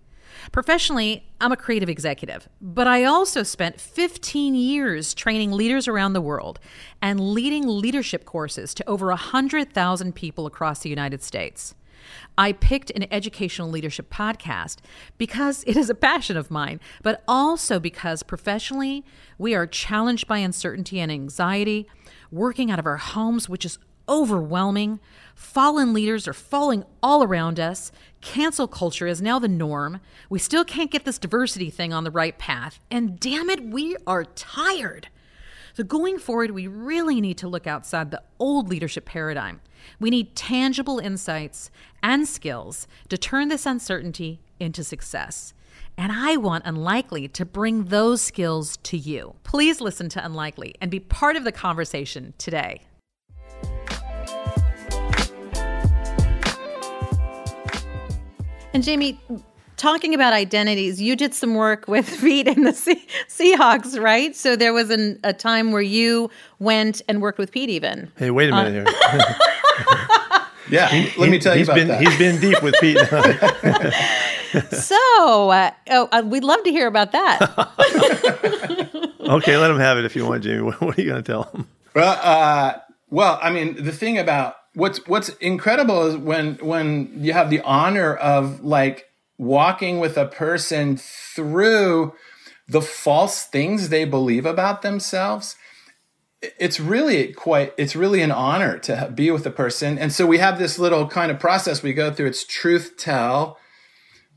Professionally, 0.52 1.28
I'm 1.40 1.52
a 1.52 1.58
creative 1.58 1.90
executive, 1.90 2.50
but 2.62 2.88
I 2.88 3.04
also 3.04 3.44
spent 3.44 3.80
15 3.80 4.56
years 4.56 5.14
training 5.14 5.52
leaders 5.52 5.88
around 5.88 6.14
the 6.14 6.22
world 6.22 6.60
and 7.02 7.20
leading 7.20 7.68
leadership 7.68 8.26
courses 8.26 8.74
to 8.76 8.90
over 8.90 9.08
100,000 9.08 10.16
people 10.16 10.46
across 10.46 10.80
the 10.80 10.90
United 10.90 11.24
States. 11.24 11.76
I 12.38 12.54
picked 12.54 12.92
an 12.92 13.06
educational 13.12 13.70
leadership 13.70 14.10
podcast 14.10 14.78
because 15.18 15.64
it 15.66 15.76
is 15.76 15.90
a 15.90 15.96
passion 15.96 16.38
of 16.38 16.52
mine, 16.52 16.80
but 17.02 17.24
also 17.28 17.80
because 17.80 18.24
professionally, 18.24 19.04
we 19.38 19.56
are 19.56 19.68
challenged 19.68 20.28
by 20.28 20.38
uncertainty 20.38 21.00
and 21.00 21.12
anxiety, 21.12 21.88
working 22.32 22.72
out 22.72 22.80
of 22.80 22.86
our 22.86 22.98
homes, 22.98 23.50
which 23.50 23.66
is 23.66 23.80
overwhelming. 24.10 25.00
Fallen 25.36 25.94
leaders 25.94 26.28
are 26.28 26.34
falling 26.34 26.84
all 27.02 27.24
around 27.24 27.60
us. 27.60 27.92
Cancel 28.22 28.68
culture 28.68 29.08
is 29.08 29.22
now 29.22 29.40
the 29.40 29.48
norm. 29.48 30.00
We 30.30 30.40
still 30.40 30.66
can't 30.66 30.92
get 30.92 31.06
this 31.06 31.20
diversity 31.20 31.70
thing 31.70 31.94
on 31.94 32.04
the 32.04 32.12
right 32.12 32.38
path. 32.38 32.80
And 32.90 33.20
damn 33.20 33.50
it, 33.50 33.64
we 33.64 33.96
are 34.06 34.26
tired. 34.26 35.10
So, 35.74 35.84
going 35.84 36.18
forward, 36.18 36.52
we 36.52 36.66
really 36.66 37.22
need 37.22 37.38
to 37.38 37.48
look 37.48 37.68
outside 37.68 38.10
the 38.10 38.24
old 38.40 38.68
leadership 38.68 39.06
paradigm. 39.06 39.62
We 40.00 40.10
need 40.10 40.36
tangible 40.36 40.98
insights 40.98 41.70
and 42.02 42.28
skills 42.28 42.88
to 43.10 43.18
turn 43.18 43.50
this 43.50 43.68
uncertainty 43.68 44.42
into 44.60 44.84
success. 44.84 45.54
And 45.96 46.12
I 46.12 46.38
want 46.38 46.66
Unlikely 46.66 47.28
to 47.30 47.46
bring 47.46 47.86
those 47.86 48.22
skills 48.22 48.78
to 48.78 48.98
you. 48.98 49.36
Please 49.44 49.80
listen 49.80 50.10
to 50.10 50.26
Unlikely 50.26 50.74
and 50.82 50.90
be 50.90 51.00
part 51.00 51.36
of 51.36 51.44
the 51.44 51.52
conversation 51.52 52.34
today. 52.40 52.82
And 58.78 58.84
Jamie, 58.84 59.20
talking 59.76 60.14
about 60.14 60.34
identities, 60.34 61.02
you 61.02 61.16
did 61.16 61.34
some 61.34 61.56
work 61.56 61.88
with 61.88 62.16
Pete 62.22 62.48
in 62.48 62.62
the 62.62 62.74
Se- 62.74 63.08
Seahawks, 63.28 64.00
right? 64.00 64.36
So 64.36 64.56
there 64.56 64.72
was 64.72 64.92
an, 64.92 65.20
a 65.24 65.34
time 65.34 65.72
where 65.72 65.82
you 65.82 66.30
went 66.60 67.02
and 67.08 67.20
worked 67.20 67.40
with 67.40 67.52
Pete, 67.52 67.72
even. 67.72 68.12
Hey, 68.18 68.30
wait 68.30 68.52
a 68.52 68.54
Uh, 68.56 68.64
minute 68.66 68.88
here. 68.88 68.96
Yeah. 70.70 71.10
let 71.18 71.32
me 71.32 71.40
tell 71.40 71.56
you 71.58 71.64
about 71.64 71.74
been, 71.76 71.88
that. 71.88 72.02
He's 72.02 72.18
been 72.20 72.40
deep 72.40 72.62
with 72.62 72.76
Pete. 72.80 72.98
so, 74.80 75.50
uh, 75.50 75.72
oh, 75.90 76.08
uh, 76.12 76.22
we'd 76.24 76.44
love 76.44 76.62
to 76.66 76.70
hear 76.70 76.86
about 76.86 77.14
that. 77.14 77.42
okay, 79.22 79.58
let 79.58 79.72
him 79.72 79.80
have 79.80 79.98
it 79.98 80.06
if 80.06 80.16
you 80.16 80.24
want, 80.28 80.44
Jamie. 80.44 80.62
What, 80.62 80.80
what 80.82 81.00
are 81.00 81.02
you 81.02 81.10
going 81.10 81.24
to 81.24 81.32
tell 81.32 81.44
him? 81.46 81.68
Well, 81.96 82.20
uh, 82.22 82.74
well, 83.10 83.40
I 83.42 83.50
mean, 83.50 83.84
the 83.84 83.92
thing 83.92 84.20
about 84.20 84.56
what's 84.78 85.06
what's 85.08 85.30
incredible 85.42 86.06
is 86.06 86.16
when 86.16 86.54
when 86.56 87.12
you 87.18 87.34
have 87.34 87.50
the 87.50 87.62
honor 87.62 88.14
of 88.14 88.64
like 88.64 89.10
walking 89.38 90.00
with 90.00 90.18
a 90.18 90.28
person 90.28 90.98
through 90.98 92.14
the 92.68 92.82
false 92.82 93.44
things 93.46 93.90
they 93.90 94.06
believe 94.06 94.46
about 94.46 94.84
themselves. 94.84 95.56
It's 96.60 96.80
really 96.80 97.34
quite. 97.34 97.74
It's 97.78 97.96
really 97.96 98.22
an 98.22 98.32
honor 98.32 98.78
to 98.80 99.12
be 99.14 99.32
with 99.32 99.46
a 99.48 99.52
person, 99.52 99.98
and 99.98 100.14
so 100.14 100.28
we 100.28 100.38
have 100.38 100.60
this 100.60 100.78
little 100.78 101.08
kind 101.08 101.32
of 101.32 101.40
process 101.40 101.82
we 101.82 101.94
go 101.94 102.14
through. 102.14 102.28
It's 102.28 102.46
truth 102.46 102.94
tell, 102.98 103.58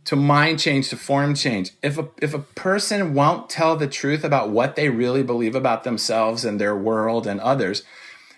to 0.07 0.17
mind 0.17 0.59
change 0.59 0.89
to 0.89 0.97
form 0.97 1.35
change. 1.35 1.73
If 1.83 1.99
a 1.99 2.09
if 2.23 2.33
a 2.33 2.39
person 2.39 3.13
won't 3.13 3.51
tell 3.51 3.77
the 3.77 3.87
truth 3.87 4.25
about 4.25 4.49
what 4.49 4.77
they 4.77 4.89
really 4.89 5.23
believe 5.23 5.55
about 5.55 5.85
themselves 5.85 6.47
and 6.47 6.59
their 6.59 6.75
world 6.75 7.27
and 7.27 7.39
others, 7.41 7.83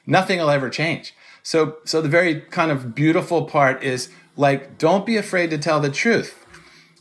nothing 0.05 0.41
will 0.41 0.51
ever 0.51 0.69
change. 0.69 1.15
So 1.43 1.79
so 1.85 2.01
the 2.01 2.09
very 2.09 2.41
kind 2.41 2.71
of 2.71 2.95
beautiful 2.95 3.45
part 3.45 3.83
is 3.83 4.09
like 4.37 4.79
don't 4.79 5.05
be 5.07 5.17
afraid 5.17 5.51
to 5.51 5.59
tell 5.59 5.81
the 5.81 5.91
truth. 5.91 6.39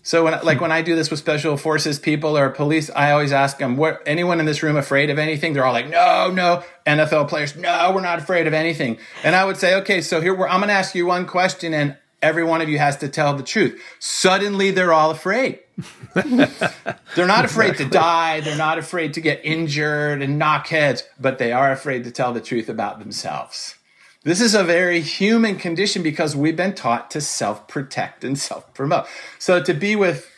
So 0.03 0.23
when 0.23 0.43
like 0.43 0.59
when 0.59 0.71
I 0.71 0.81
do 0.81 0.95
this 0.95 1.11
with 1.11 1.19
special 1.19 1.57
forces 1.57 1.99
people 1.99 2.35
or 2.37 2.49
police, 2.49 2.89
I 2.89 3.11
always 3.11 3.31
ask 3.31 3.59
them, 3.59 3.77
"What 3.77 4.01
anyone 4.05 4.39
in 4.39 4.47
this 4.47 4.63
room 4.63 4.75
afraid 4.75 5.11
of 5.11 5.19
anything?" 5.19 5.53
They're 5.53 5.65
all 5.65 5.73
like, 5.73 5.89
"No, 5.89 6.31
no." 6.31 6.63
NFL 6.87 7.29
players, 7.29 7.55
"No, 7.55 7.91
we're 7.93 8.01
not 8.01 8.17
afraid 8.17 8.47
of 8.47 8.53
anything." 8.53 8.97
And 9.23 9.35
I 9.35 9.45
would 9.45 9.57
say, 9.57 9.75
"Okay, 9.75 10.01
so 10.01 10.19
here 10.19 10.33
we're, 10.33 10.47
I'm 10.47 10.59
going 10.59 10.69
to 10.69 10.73
ask 10.73 10.95
you 10.95 11.05
one 11.05 11.27
question 11.27 11.73
and 11.75 11.97
every 12.21 12.43
one 12.43 12.61
of 12.61 12.69
you 12.69 12.77
has 12.77 12.97
to 12.97 13.09
tell 13.09 13.35
the 13.35 13.43
truth. 13.43 13.81
Suddenly 13.99 14.71
they're 14.71 14.93
all 14.93 15.11
afraid. 15.11 15.59
they're 16.13 17.27
not 17.27 17.45
afraid 17.45 17.77
to 17.77 17.85
die. 17.85 18.41
They're 18.41 18.57
not 18.57 18.77
afraid 18.77 19.15
to 19.15 19.21
get 19.21 19.41
injured 19.43 20.21
and 20.21 20.37
knock 20.37 20.67
heads, 20.67 21.03
but 21.19 21.37
they 21.37 21.51
are 21.51 21.71
afraid 21.71 22.03
to 22.03 22.11
tell 22.11 22.33
the 22.33 22.41
truth 22.41 22.69
about 22.69 22.99
themselves. 22.99 23.75
This 24.23 24.39
is 24.39 24.53
a 24.53 24.63
very 24.63 25.01
human 25.01 25.57
condition 25.57 26.03
because 26.03 26.35
we've 26.35 26.55
been 26.55 26.75
taught 26.75 27.09
to 27.11 27.21
self 27.21 27.67
protect 27.67 28.23
and 28.23 28.37
self 28.37 28.71
promote. 28.73 29.07
So 29.39 29.61
to 29.63 29.73
be 29.73 29.95
with 29.95 30.29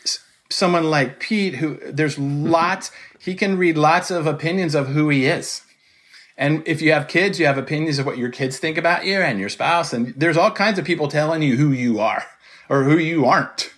someone 0.48 0.84
like 0.84 1.20
Pete, 1.20 1.56
who 1.56 1.78
there's 1.84 2.18
lots, 2.18 2.90
he 3.18 3.34
can 3.34 3.58
read 3.58 3.76
lots 3.76 4.10
of 4.10 4.26
opinions 4.26 4.74
of 4.74 4.88
who 4.88 5.10
he 5.10 5.26
is. 5.26 5.62
And 6.36 6.66
if 6.66 6.82
you 6.82 6.92
have 6.92 7.06
kids, 7.06 7.38
you 7.38 7.46
have 7.46 7.58
opinions 7.58 7.98
of 7.98 8.06
what 8.06 8.18
your 8.18 8.30
kids 8.30 8.58
think 8.58 8.76
about 8.76 9.04
you 9.04 9.18
and 9.18 9.38
your 9.38 9.48
spouse. 9.48 9.92
And 9.92 10.14
there's 10.16 10.36
all 10.36 10.50
kinds 10.50 10.78
of 10.78 10.84
people 10.84 11.06
telling 11.06 11.42
you 11.42 11.56
who 11.56 11.70
you 11.70 12.00
are 12.00 12.24
or 12.68 12.82
who 12.82 12.98
you 12.98 13.24
aren't. 13.26 13.70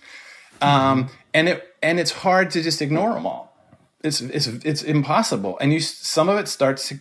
Um, 0.59 1.09
and 1.35 1.49
it, 1.49 1.75
and 1.83 1.99
it's 1.99 2.11
hard 2.11 2.49
to 2.51 2.63
just 2.63 2.81
ignore 2.81 3.13
them 3.13 3.27
all. 3.27 3.55
It's, 4.03 4.21
it's, 4.21 4.47
it's 4.47 4.81
impossible. 4.81 5.57
And 5.59 5.71
you, 5.71 5.79
some 5.79 6.29
of 6.29 6.39
it 6.39 6.47
starts 6.47 6.87
to 6.89 6.99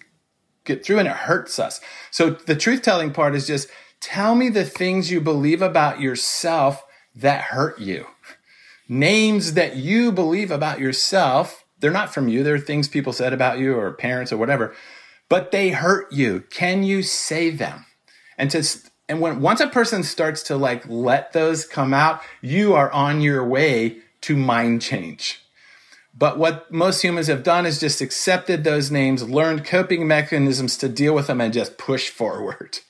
get 0.66 0.84
through 0.84 0.98
and 0.98 1.08
it 1.08 1.14
hurts 1.14 1.58
us. 1.58 1.80
So 2.10 2.30
the 2.30 2.56
truth 2.56 2.82
telling 2.82 3.12
part 3.12 3.34
is 3.34 3.46
just 3.46 3.68
tell 4.00 4.34
me 4.34 4.48
the 4.48 4.64
things 4.64 5.10
you 5.10 5.20
believe 5.20 5.62
about 5.62 6.00
yourself 6.00 6.84
that 7.14 7.42
hurt 7.42 7.78
you. 7.80 8.06
Names 8.88 9.54
that 9.54 9.76
you 9.76 10.12
believe 10.12 10.50
about 10.50 10.78
yourself, 10.78 11.64
they're 11.80 11.90
not 11.90 12.12
from 12.12 12.28
you. 12.28 12.42
They're 12.42 12.58
things 12.58 12.88
people 12.88 13.12
said 13.12 13.32
about 13.32 13.58
you 13.58 13.74
or 13.74 13.92
parents 13.92 14.32
or 14.32 14.36
whatever, 14.36 14.74
but 15.28 15.50
they 15.50 15.70
hurt 15.70 16.12
you. 16.12 16.44
Can 16.50 16.82
you 16.82 17.02
say 17.02 17.50
them? 17.50 17.86
And 18.38 18.50
to, 18.50 18.64
and 19.08 19.20
when 19.20 19.40
once 19.40 19.60
a 19.60 19.68
person 19.68 20.02
starts 20.02 20.42
to 20.44 20.56
like 20.56 20.86
let 20.88 21.32
those 21.32 21.64
come 21.64 21.94
out, 21.94 22.20
you 22.40 22.74
are 22.74 22.90
on 22.92 23.20
your 23.20 23.44
way 23.44 23.98
to 24.22 24.36
mind 24.36 24.82
change. 24.82 25.45
But 26.18 26.38
what 26.38 26.72
most 26.72 27.02
humans 27.02 27.26
have 27.26 27.42
done 27.42 27.66
is 27.66 27.78
just 27.78 28.00
accepted 28.00 28.64
those 28.64 28.90
names, 28.90 29.28
learned 29.28 29.64
coping 29.64 30.08
mechanisms 30.08 30.76
to 30.78 30.88
deal 30.88 31.14
with 31.14 31.26
them, 31.26 31.40
and 31.40 31.52
just 31.52 31.78
push 31.78 32.08
forward. 32.08 32.78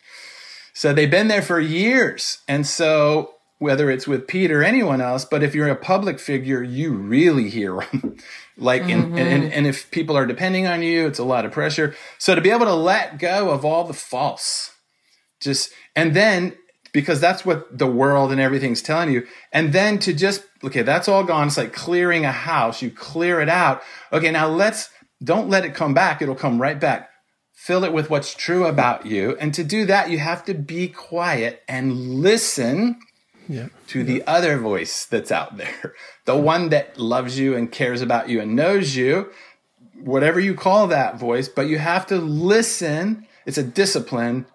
So 0.73 0.93
they've 0.93 1.11
been 1.11 1.29
there 1.29 1.41
for 1.41 1.59
years. 1.59 2.41
And 2.47 2.67
so, 2.67 3.37
whether 3.59 3.91
it's 3.91 4.07
with 4.07 4.27
Pete 4.27 4.51
or 4.51 4.63
anyone 4.63 5.01
else, 5.01 5.25
but 5.25 5.43
if 5.43 5.55
you're 5.55 5.71
a 5.71 5.75
public 5.75 6.19
figure, 6.19 6.63
you 6.63 6.93
really 6.93 7.49
hear 7.49 7.77
them. 7.77 8.19
like, 8.59 8.83
mm-hmm. 8.83 9.17
and, 9.17 9.19
and, 9.19 9.53
and 9.55 9.67
if 9.67 9.91
people 9.91 10.19
are 10.19 10.27
depending 10.27 10.67
on 10.67 10.83
you, 10.83 11.07
it's 11.07 11.19
a 11.19 11.25
lot 11.25 11.47
of 11.47 11.53
pressure. 11.53 11.97
So 12.19 12.35
to 12.35 12.43
be 12.43 12.51
able 12.51 12.67
to 12.67 12.75
let 12.75 13.19
go 13.19 13.53
of 13.53 13.65
all 13.65 13.85
the 13.85 13.95
false, 13.95 14.75
just, 15.41 15.73
and 15.95 16.15
then 16.15 16.53
because 16.97 17.21
that's 17.21 17.45
what 17.45 17.77
the 17.77 17.87
world 17.87 18.33
and 18.33 18.41
everything's 18.41 18.81
telling 18.81 19.13
you. 19.13 19.27
And 19.53 19.73
then 19.73 19.99
to 20.01 20.15
just, 20.15 20.45
okay, 20.67 20.83
that's 20.83 21.09
all 21.09 21.25
gone. 21.25 21.47
It's 21.47 21.57
like 21.57 21.73
clearing 21.73 22.25
a 22.25 22.33
house. 22.33 22.83
You 22.83 22.91
clear 22.91 23.41
it 23.41 23.49
out. 23.49 23.83
Okay, 24.13 24.31
now 24.31 24.49
let's, 24.49 24.91
don't 25.23 25.49
let 25.49 25.65
it 25.65 25.75
come 25.75 25.95
back. 25.95 26.21
It'll 26.21 26.35
come 26.35 26.61
right 26.61 26.79
back. 26.79 27.11
Fill 27.55 27.85
it 27.85 27.93
with 27.93 28.11
what's 28.11 28.35
true 28.35 28.67
about 28.67 29.07
you. 29.07 29.37
And 29.41 29.55
to 29.55 29.65
do 29.65 29.87
that, 29.87 30.11
you 30.11 30.19
have 30.19 30.45
to 30.45 30.55
be 30.55 30.89
quiet 30.89 31.63
and 31.69 32.21
listen 32.21 32.99
yeah. 33.49 33.69
to 33.89 34.05
the 34.05 34.27
other 34.27 34.59
voice 34.59 35.07
that's 35.07 35.33
out 35.33 35.57
there, 35.57 35.95
the 36.25 36.37
one 36.37 36.69
that 36.71 36.99
loves 36.99 37.39
you 37.39 37.55
and 37.55 37.73
cares 37.73 38.03
about 38.03 38.29
you 38.29 38.41
and 38.41 38.55
knows 38.55 38.95
you, 38.95 39.31
whatever 40.01 40.39
you 40.39 40.55
call 40.55 40.89
that 40.89 41.19
voice. 41.19 41.49
But 41.49 41.69
you 41.69 41.79
have 41.79 42.07
to 42.09 42.17
listen. 42.19 43.27
It's 43.47 43.59
a 43.59 43.63
discipline 43.63 44.47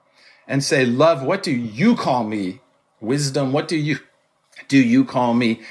and 0.47 0.63
say, 0.63 0.85
Love, 0.85 1.23
what 1.23 1.41
do 1.41 1.51
you 1.51 1.95
call 1.95 2.23
me? 2.23 2.59
Wisdom, 2.99 3.51
what 3.51 3.67
do 3.67 3.77
you 3.77 3.97
do 4.67 4.77
you 4.77 5.05
call 5.05 5.33
me? 5.33 5.61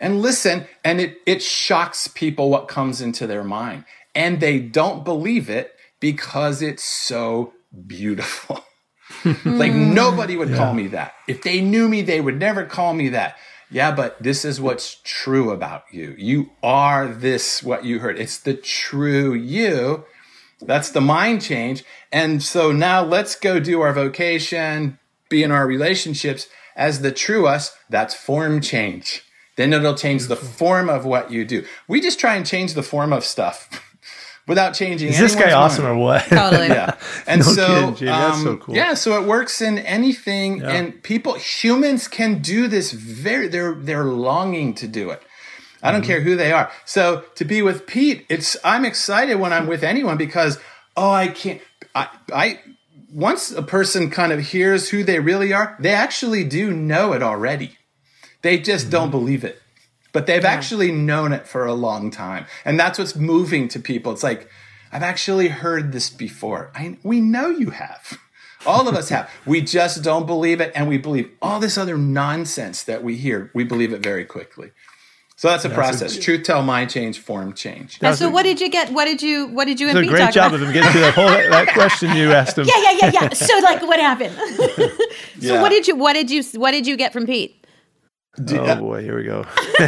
And 0.00 0.22
listen, 0.22 0.66
and 0.84 1.00
it, 1.00 1.18
it 1.26 1.42
shocks 1.42 2.08
people 2.08 2.50
what 2.50 2.68
comes 2.68 3.00
into 3.00 3.26
their 3.26 3.44
mind. 3.44 3.84
And 4.14 4.40
they 4.40 4.58
don't 4.58 5.04
believe 5.04 5.50
it 5.50 5.72
because 6.00 6.62
it's 6.62 6.84
so 6.84 7.52
beautiful. 7.86 8.64
like 9.44 9.72
hmm. 9.72 9.94
nobody 9.94 10.36
would 10.36 10.50
yeah. 10.50 10.56
call 10.56 10.74
me 10.74 10.88
that. 10.88 11.14
If 11.26 11.42
they 11.42 11.60
knew 11.60 11.88
me, 11.88 12.02
they 12.02 12.20
would 12.20 12.38
never 12.38 12.64
call 12.64 12.94
me 12.94 13.08
that. 13.10 13.36
Yeah, 13.70 13.94
but 13.94 14.22
this 14.22 14.44
is 14.44 14.60
what's 14.60 15.00
true 15.04 15.50
about 15.50 15.84
you. 15.90 16.14
You 16.16 16.50
are 16.62 17.06
this, 17.06 17.62
what 17.62 17.84
you 17.84 17.98
heard. 17.98 18.18
It's 18.18 18.38
the 18.38 18.54
true 18.54 19.34
you. 19.34 20.04
That's 20.60 20.90
the 20.90 21.00
mind 21.00 21.42
change. 21.42 21.84
And 22.10 22.42
so 22.42 22.72
now 22.72 23.04
let's 23.04 23.36
go 23.36 23.60
do 23.60 23.80
our 23.82 23.92
vocation, 23.92 24.98
be 25.28 25.42
in 25.42 25.52
our 25.52 25.66
relationships 25.66 26.48
as 26.76 27.02
the 27.02 27.12
true 27.12 27.46
us. 27.46 27.76
That's 27.90 28.14
form 28.14 28.60
change. 28.60 29.22
Then 29.58 29.72
it'll 29.72 29.96
change 29.96 30.28
the 30.28 30.36
form 30.36 30.88
of 30.88 31.04
what 31.04 31.32
you 31.32 31.44
do. 31.44 31.66
We 31.88 32.00
just 32.00 32.20
try 32.20 32.36
and 32.36 32.46
change 32.46 32.74
the 32.74 32.82
form 32.84 33.12
of 33.12 33.24
stuff 33.24 33.68
without 34.46 34.72
changing. 34.72 35.08
Is 35.08 35.18
this 35.18 35.34
guy 35.34 35.50
awesome 35.50 35.84
or 35.84 35.96
what? 35.96 36.22
Totally. 36.26 36.68
yeah. 36.68 36.94
And 37.26 37.40
no 37.40 37.46
so, 37.46 37.92
kidding, 37.92 38.08
um, 38.08 38.42
so 38.44 38.56
cool. 38.58 38.76
yeah, 38.76 38.94
so 38.94 39.20
it 39.20 39.26
works 39.26 39.60
in 39.60 39.78
anything, 39.80 40.60
yeah. 40.60 40.70
and 40.70 41.02
people, 41.02 41.34
humans 41.34 42.06
can 42.06 42.40
do 42.40 42.68
this. 42.68 42.92
Very, 42.92 43.48
they're 43.48 43.74
they're 43.74 44.04
longing 44.04 44.74
to 44.74 44.86
do 44.86 45.10
it. 45.10 45.20
I 45.82 45.90
don't 45.90 46.02
mm-hmm. 46.02 46.08
care 46.08 46.20
who 46.20 46.36
they 46.36 46.52
are. 46.52 46.70
So 46.84 47.24
to 47.34 47.44
be 47.44 47.60
with 47.60 47.86
Pete, 47.88 48.26
it's 48.28 48.56
I'm 48.62 48.84
excited 48.84 49.34
when 49.40 49.52
I'm 49.52 49.66
with 49.66 49.82
anyone 49.82 50.16
because 50.16 50.58
oh, 50.96 51.10
I 51.10 51.28
can't. 51.28 51.60
I, 51.96 52.08
I 52.32 52.60
once 53.12 53.50
a 53.50 53.62
person 53.62 54.08
kind 54.08 54.30
of 54.30 54.38
hears 54.38 54.90
who 54.90 55.02
they 55.02 55.18
really 55.18 55.52
are, 55.52 55.76
they 55.80 55.92
actually 55.92 56.44
do 56.44 56.70
know 56.70 57.12
it 57.12 57.24
already. 57.24 57.77
They 58.42 58.58
just 58.58 58.84
mm-hmm. 58.84 58.92
don't 58.92 59.10
believe 59.10 59.44
it, 59.44 59.60
but 60.12 60.26
they've 60.26 60.42
yeah. 60.42 60.50
actually 60.50 60.92
known 60.92 61.32
it 61.32 61.46
for 61.46 61.66
a 61.66 61.74
long 61.74 62.10
time, 62.10 62.46
and 62.64 62.78
that's 62.78 62.98
what's 62.98 63.16
moving 63.16 63.68
to 63.68 63.80
people. 63.80 64.12
It's 64.12 64.22
like 64.22 64.48
I've 64.92 65.02
actually 65.02 65.48
heard 65.48 65.92
this 65.92 66.10
before. 66.10 66.70
I, 66.74 66.96
we 67.02 67.20
know 67.20 67.48
you 67.48 67.70
have. 67.70 68.18
All 68.66 68.88
of 68.88 68.94
us 68.94 69.08
have. 69.10 69.30
We 69.46 69.60
just 69.62 70.02
don't 70.02 70.26
believe 70.26 70.60
it, 70.60 70.72
and 70.74 70.88
we 70.88 70.98
believe 70.98 71.30
all 71.40 71.60
this 71.60 71.78
other 71.78 71.96
nonsense 71.96 72.82
that 72.84 73.02
we 73.02 73.16
hear. 73.16 73.50
We 73.54 73.64
believe 73.64 73.92
it 73.92 74.02
very 74.02 74.24
quickly. 74.24 74.72
So 75.36 75.46
that's 75.46 75.64
a 75.64 75.68
that's 75.68 75.78
process. 75.78 76.16
A, 76.16 76.20
Truth 76.20 76.42
tell, 76.42 76.64
mind 76.64 76.90
change, 76.90 77.20
form 77.20 77.52
change. 77.52 78.00
And 78.02 78.16
so, 78.16 78.28
a, 78.28 78.30
what 78.30 78.42
did 78.42 78.60
you 78.60 78.68
get? 78.68 78.92
What 78.92 79.04
did 79.04 79.22
you? 79.22 79.46
What 79.46 79.66
did 79.66 79.78
you? 79.78 79.88
And 79.88 79.98
a 79.98 80.04
great 80.04 80.32
job 80.32 80.52
about? 80.52 80.54
of 80.54 80.66
him 80.66 80.72
getting 80.72 80.92
to 80.92 80.98
that 80.98 81.14
whole 81.14 81.28
that 81.28 81.68
question 81.74 82.16
you 82.16 82.32
asked 82.32 82.58
him. 82.58 82.66
Yeah, 82.66 82.74
yeah, 82.82 82.98
yeah, 83.02 83.10
yeah. 83.22 83.28
So, 83.30 83.56
like, 83.60 83.80
what 83.82 84.00
happened? 84.00 84.34
so, 84.36 84.88
yeah. 85.38 85.62
what 85.62 85.68
did 85.68 85.86
you? 85.86 85.94
What 85.94 86.14
did 86.14 86.28
you? 86.28 86.42
What 86.58 86.72
did 86.72 86.88
you 86.88 86.96
get 86.96 87.12
from 87.12 87.24
Pete? 87.24 87.57
Do, 88.44 88.58
oh 88.58 88.76
boy, 88.76 89.02
here 89.02 89.16
we 89.16 89.24
go. 89.24 89.44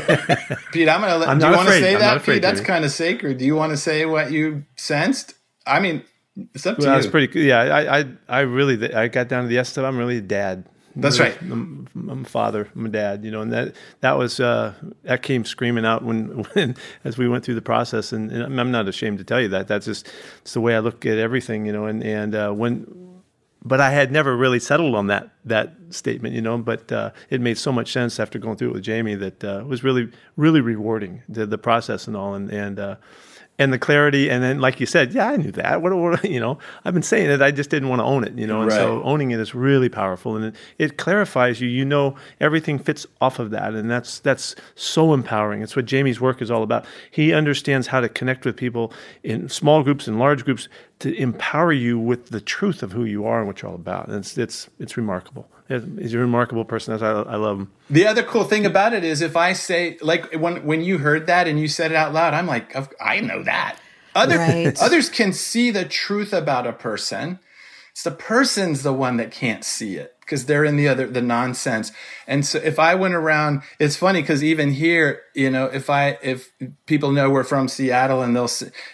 Pete, 0.73 0.89
I'm 0.89 1.01
gonna 1.01 1.17
let. 1.17 1.29
I'm 1.29 1.39
do 1.39 1.47
you 1.47 1.53
want 1.53 1.69
to 1.69 1.75
say 1.79 1.95
I'm 1.95 2.01
that, 2.01 2.17
afraid, 2.19 2.35
Pete? 2.35 2.43
That's 2.43 2.61
kind 2.61 2.85
of 2.85 2.91
sacred. 2.91 3.39
Do 3.39 3.45
you 3.45 3.55
want 3.55 3.71
to 3.71 3.77
say 3.77 4.07
what 4.07 4.33
you 4.33 4.65
sensed? 4.77 5.35
I 5.67 5.81
mean, 5.81 6.03
it's 6.37 6.67
up 6.67 6.77
to 6.77 6.83
well, 6.83 6.97
you. 6.97 7.01
That's 7.01 7.11
pretty. 7.11 7.29
Cool. 7.29 7.43
Yeah, 7.43 7.61
I, 7.61 8.01
I, 8.01 8.05
I 8.29 8.41
really, 8.41 8.93
I 8.93 9.09
got 9.09 9.29
down 9.29 9.45
to 9.45 9.49
the 9.49 9.65
stuff. 9.65 9.85
I'm 9.85 9.99
really 9.99 10.19
a 10.19 10.23
dad. 10.23 10.67
That's 10.97 11.21
right. 11.21 11.41
I'm, 11.43 11.87
I'm, 11.95 12.23
a 12.23 12.29
father. 12.29 12.69
I'm 12.75 12.87
a 12.87 12.89
dad. 12.89 13.25
You 13.25 13.31
know, 13.31 13.43
and 13.43 13.53
that 13.53 13.75
that 14.01 14.19
was 14.19 14.41
uh, 14.41 14.75
that 15.05 15.23
came 15.23 15.45
screaming 15.45 15.85
out 15.85 16.03
when, 16.03 16.27
when 16.53 16.77
as 17.05 17.17
we 17.17 17.29
went 17.29 17.45
through 17.45 17.55
the 17.55 17.63
process. 17.63 18.13
And, 18.13 18.31
and, 18.31 18.61
I'm 18.61 18.71
not 18.71 18.89
ashamed 18.89 19.19
to 19.19 19.25
tell 19.25 19.41
you 19.41 19.49
that. 19.49 19.69
That's 19.69 19.87
just 19.87 20.11
it's 20.43 20.55
the 20.55 20.61
way 20.61 20.75
I 20.75 20.81
look 20.81 21.07
at 21.07 21.19
everything. 21.19 21.67
You 21.67 21.73
know, 21.73 21.87
and 21.87 22.03
and 22.03 22.35
uh, 22.35 22.53
when. 22.53 22.87
But 23.63 23.81
I 23.81 23.91
had 23.91 24.11
never 24.11 24.37
really 24.37 24.59
settled 24.59 24.95
on 24.95 25.09
that 25.09 25.31
that 25.45 25.75
statement, 25.91 26.35
you 26.35 26.41
know. 26.41 26.59
But 26.59 26.91
uh, 26.91 27.11
it 27.29 27.41
made 27.41 27.59
so 27.59 27.73
much 27.73 27.93
sense 27.93 28.19
after 28.19 28.39
going 28.39 28.57
through 28.57 28.71
it 28.71 28.75
with 28.75 28.83
Jamie 28.83 29.17
that 29.17 29.45
uh, 29.45 29.61
it 29.61 29.67
was 29.67 29.85
really 29.85 30.11
really 30.37 30.61
rewarding 30.61 31.23
the 31.29 31.47
the 31.47 31.59
process 31.59 32.07
and 32.07 32.17
all. 32.17 32.35
And 32.35 32.51
and 32.51 32.79
uh, 32.79 32.97
and 33.61 33.75
the 33.75 33.79
clarity 33.79 34.31
and 34.31 34.43
then 34.43 34.59
like 34.59 34.81
you 34.81 34.87
said 34.87 35.13
yeah 35.13 35.29
i 35.29 35.37
knew 35.37 35.53
that 35.53 35.83
what, 35.83 35.95
what, 35.95 36.25
you 36.29 36.41
know 36.41 36.59
i've 36.85 36.95
been 36.95 37.03
saying 37.03 37.31
it 37.31 37.43
i 37.43 37.51
just 37.51 37.71
didn't 37.71 37.91
want 37.91 38.01
to 38.01 38.05
own 38.05 38.25
it 38.25 38.33
you 38.37 38.47
know 38.47 38.63
and 38.63 38.71
right. 38.71 38.77
so 38.77 39.03
owning 39.05 39.31
it 39.31 39.39
is 39.39 39.55
really 39.55 39.89
powerful 39.89 40.35
and 40.35 40.47
it, 40.47 40.57
it, 40.79 40.97
clarifies 40.97 41.61
you 41.61 41.69
you 41.69 41.85
know 41.85 42.17
everything 42.41 42.79
fits 42.79 43.07
off 43.21 43.39
of 43.39 43.51
that 43.51 43.75
and 43.75 43.91
that's 43.91 44.19
that's 44.21 44.57
so 44.75 45.13
empowering 45.13 45.63
it's 45.63 45.77
what 45.77 45.85
jamie's 45.85 46.21
work 46.21 46.41
is 46.41 46.51
all 46.51 46.63
about 46.63 46.87
he 47.11 47.33
understands 47.33 47.87
how 47.87 48.01
to 48.01 48.09
connect 48.09 48.47
with 48.47 48.57
people 48.57 48.93
in 49.23 49.49
small 49.49 49.83
groups 49.83 50.09
and 50.09 50.19
large 50.19 50.45
groups 50.45 50.69
to 51.01 51.15
empower 51.17 51.73
you 51.73 51.99
with 51.99 52.29
the 52.29 52.41
truth 52.41 52.83
of 52.83 52.93
who 52.93 53.05
you 53.05 53.27
are 53.27 53.39
and 53.39 53.47
what 53.47 53.61
you're 53.61 53.71
all 53.71 53.75
about 53.75 54.09
and 54.09 54.17
it's 54.17 54.39
it's 54.39 54.69
it's 54.79 54.97
remarkable 54.97 55.49
He's 55.71 56.15
a 56.15 56.19
remarkable 56.19 56.65
person. 56.65 57.01
I, 57.01 57.07
I 57.07 57.37
love 57.37 57.61
him. 57.61 57.71
The 57.89 58.05
other 58.05 58.25
cool 58.25 58.43
thing 58.43 58.67
about 58.67 58.93
it 58.93 59.05
is 59.05 59.21
if 59.21 59.37
I 59.37 59.53
say 59.53 59.99
like 60.03 60.35
when 60.35 60.67
when 60.67 60.83
you 60.83 60.99
heard 60.99 61.29
that 61.29 61.47
and 61.47 61.61
you 61.61 61.69
said 61.69 61.93
it 61.93 61.97
out 61.97 62.13
loud, 62.13 62.35
I'm 62.35 62.49
like, 62.49 62.75
I 63.01 63.21
know 63.21 63.45
that. 63.45 63.77
Other 64.17 64.39
right. 64.39 64.77
others 64.83 65.09
can 65.09 65.33
see 65.33 65.71
the 65.71 65.85
truth 65.85 66.33
about 66.33 66.67
a 66.67 66.73
person. 66.73 67.39
It's 67.93 68.03
the 68.03 68.11
person's 68.11 68.83
the 68.83 68.93
one 68.93 69.17
that 69.19 69.31
can't 69.31 69.65
see 69.65 69.95
it 69.95 70.17
because 70.31 70.47
they're 70.47 70.65
in 70.65 70.77
the 70.77 70.87
other 70.87 71.09
the 71.09 71.21
nonsense. 71.21 71.91
And 72.29 72.47
so 72.47 72.61
if 72.63 72.79
I 72.79 72.95
went 72.95 73.15
around, 73.15 73.63
it's 73.81 73.97
funny 73.97 74.21
because 74.21 74.45
even 74.45 74.71
here, 74.71 75.23
you 75.35 75.51
know, 75.51 75.65
if 75.65 75.91
I 75.91 76.19
if 76.23 76.53
people 76.87 77.11
know 77.11 77.29
we're 77.29 77.43
from 77.43 77.67
Seattle 77.67 78.23
and 78.23 78.37
they'll, 78.37 78.49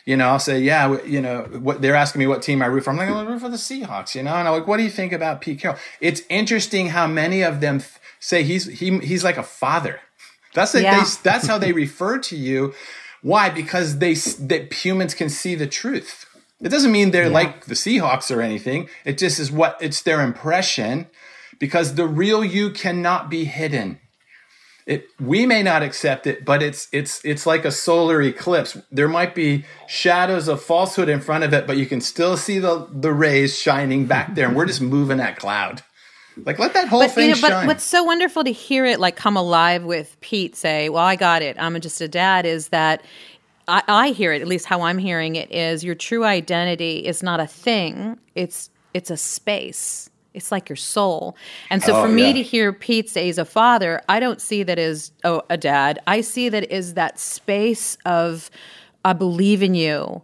you 0.07 0.17
know, 0.17 0.29
I'll 0.29 0.39
say, 0.39 0.61
yeah, 0.61 1.03
you 1.03 1.21
know, 1.21 1.43
what 1.61 1.83
they're 1.83 1.95
asking 1.95 2.21
me 2.21 2.27
what 2.27 2.41
team 2.41 2.63
I 2.63 2.67
root 2.67 2.85
for. 2.85 2.91
I'm 2.91 2.97
like, 2.97 3.11
I 3.11 3.23
root 3.23 3.41
for 3.41 3.51
the 3.51 3.59
Seahawks, 3.59 4.15
you 4.15 4.23
know, 4.23 4.35
and 4.35 4.49
I'm 4.49 4.55
like, 4.55 4.67
what 4.67 4.79
do 4.79 4.83
you 4.83 4.91
think 4.91 5.13
about 5.13 5.43
Pete 5.43 5.61
Carroll? 5.61 5.79
It's 6.01 6.23
interesting 6.31 6.89
how 6.89 7.07
many 7.07 7.43
of 7.43 7.61
them 7.61 7.83
say 8.19 8.43
he's 8.43 8.65
he, 8.65 8.99
he's 9.01 9.23
like 9.23 9.37
a 9.37 9.43
father. 9.43 10.01
That's 10.55 10.75
it. 10.75 10.85
Yeah. 10.85 11.05
They, 11.05 11.11
that's 11.23 11.47
how 11.47 11.59
they 11.59 11.73
refer 11.73 12.19
to 12.19 12.37
you. 12.37 12.73
Why? 13.21 13.51
Because 13.51 13.99
they 13.99 14.15
that 14.15 14.73
humans 14.73 15.13
can 15.13 15.29
see 15.29 15.55
the 15.55 15.67
truth. 15.67 16.25
It 16.61 16.71
doesn't 16.71 16.93
mean 16.93 17.11
they're 17.11 17.29
like 17.29 17.67
the 17.67 17.75
Seahawks 17.75 18.35
or 18.35 18.41
anything. 18.41 18.89
It 19.05 19.19
just 19.19 19.39
is 19.39 19.53
what 19.53 19.77
it's 19.81 20.03
their 20.03 20.23
impression. 20.23 21.07
Because 21.59 21.95
the 21.95 22.07
real 22.07 22.45
you 22.45 22.71
cannot 22.71 23.31
be 23.31 23.45
hidden. 23.45 24.01
It 24.87 25.09
we 25.19 25.47
may 25.47 25.65
not 25.65 25.83
accept 25.83 26.29
it, 26.29 26.45
but 26.45 26.63
it's 26.63 26.87
it's 26.93 27.25
it's 27.25 27.45
like 27.45 27.65
a 27.65 27.73
solar 27.73 28.23
eclipse. 28.23 28.79
There 28.93 29.09
might 29.09 29.35
be 29.35 29.65
shadows 29.89 30.47
of 30.47 30.63
falsehood 30.63 31.09
in 31.09 31.21
front 31.21 31.43
of 31.43 31.53
it, 31.53 31.67
but 31.67 31.77
you 31.77 31.87
can 31.87 32.01
still 32.01 32.37
see 32.37 32.61
the 32.61 32.87
the 32.93 33.13
rays 33.13 33.59
shining 33.59 34.07
back 34.07 34.37
there, 34.37 34.47
and 34.47 34.57
we're 34.57 34.67
just 34.67 34.81
moving 34.81 35.17
that 35.17 35.39
cloud. 35.39 35.83
Like 36.45 36.61
let 36.61 36.75
that 36.75 36.87
whole 36.87 37.01
but 37.01 37.11
thing 37.11 37.31
you 37.31 37.35
know, 37.35 37.41
but 37.41 37.49
shine. 37.49 37.67
what's 37.67 37.83
so 37.83 38.05
wonderful 38.05 38.45
to 38.45 38.53
hear 38.53 38.85
it 38.85 39.01
like 39.01 39.17
come 39.17 39.37
alive 39.37 39.85
with 39.85 40.17
Pete 40.21 40.55
say, 40.55 40.89
"Well, 40.89 41.05
I 41.05 41.17
got 41.17 41.43
it. 41.43 41.57
I'm 41.59 41.81
just 41.81 42.01
a 42.01 42.07
dad." 42.09 42.47
Is 42.47 42.69
that 42.69 43.03
I, 43.67 43.83
I 43.89 44.09
hear 44.11 44.33
it 44.33 44.43
at 44.43 44.49
least 44.49 44.67
how 44.67 44.83
I'm 44.83 44.99
hearing 44.99 45.37
it 45.37 45.51
is 45.51 45.83
your 45.83 45.95
true 45.95 46.25
identity 46.25 47.07
is 47.07 47.23
not 47.23 47.41
a 47.41 47.47
thing. 47.47 48.19
It's 48.35 48.71
it's 48.95 49.11
a 49.11 49.17
space. 49.17 50.11
It's 50.37 50.53
like 50.53 50.69
your 50.69 50.77
soul. 50.77 51.37
And 51.71 51.83
so 51.83 51.97
Oh, 51.97 52.03
for 52.03 52.09
me 52.09 52.29
yeah. 52.29 52.33
to 52.35 52.43
hear 52.43 52.73
Pete 52.73 53.09
say 53.11 53.25
he's 53.27 53.39
a 53.39 53.45
father, 53.45 54.01
I 54.09 54.21
don't 54.21 54.41
see 54.41 54.63
that 54.63 54.79
as 54.79 55.11
oh 55.25 55.43
a 55.51 55.57
dad. 55.57 55.99
I 56.07 56.21
see 56.21 56.49
that 56.51 56.71
as 56.71 56.95
that 56.95 57.19
space 57.19 57.97
of 58.05 58.51
I 59.05 59.13
believe 59.13 59.63
in 59.63 59.75
you. 59.75 60.23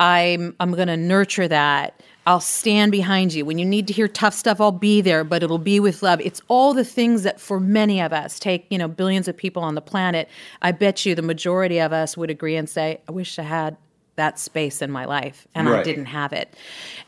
I'm 0.00 0.54
I'm 0.60 0.72
going 0.72 0.88
to 0.88 0.96
nurture 0.96 1.48
that. 1.48 2.00
I'll 2.26 2.40
stand 2.40 2.90
behind 2.90 3.34
you. 3.34 3.44
When 3.44 3.58
you 3.58 3.66
need 3.66 3.86
to 3.88 3.92
hear 3.92 4.08
tough 4.08 4.32
stuff, 4.32 4.58
I'll 4.60 4.72
be 4.72 5.02
there, 5.02 5.24
but 5.24 5.42
it'll 5.42 5.58
be 5.58 5.78
with 5.78 6.02
love. 6.02 6.20
It's 6.22 6.40
all 6.48 6.72
the 6.72 6.84
things 6.84 7.22
that 7.22 7.38
for 7.38 7.60
many 7.60 8.00
of 8.00 8.14
us 8.14 8.38
take, 8.38 8.66
you 8.70 8.78
know, 8.78 8.88
billions 8.88 9.28
of 9.28 9.36
people 9.36 9.62
on 9.62 9.74
the 9.74 9.82
planet. 9.82 10.28
I 10.62 10.72
bet 10.72 11.04
you 11.04 11.14
the 11.14 11.20
majority 11.22 11.78
of 11.80 11.92
us 11.92 12.16
would 12.16 12.30
agree 12.30 12.56
and 12.56 12.68
say, 12.68 13.00
I 13.08 13.12
wish 13.12 13.38
I 13.38 13.42
had 13.42 13.76
that 14.16 14.38
space 14.38 14.80
in 14.80 14.90
my 14.90 15.04
life 15.04 15.46
and 15.54 15.68
I 15.68 15.82
didn't 15.82 16.06
have 16.06 16.32
it. 16.32 16.54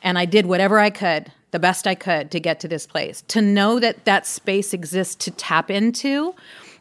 And 0.02 0.18
I 0.18 0.26
did 0.26 0.44
whatever 0.46 0.78
I 0.78 0.90
could, 0.90 1.32
the 1.56 1.60
best 1.60 1.86
I 1.86 1.94
could 1.94 2.30
to 2.32 2.38
get 2.38 2.60
to 2.60 2.68
this 2.68 2.86
place. 2.86 3.24
To 3.28 3.40
know 3.40 3.80
that 3.80 4.04
that 4.04 4.26
space 4.26 4.74
exists 4.74 5.14
to 5.24 5.30
tap 5.30 5.70
into 5.70 6.34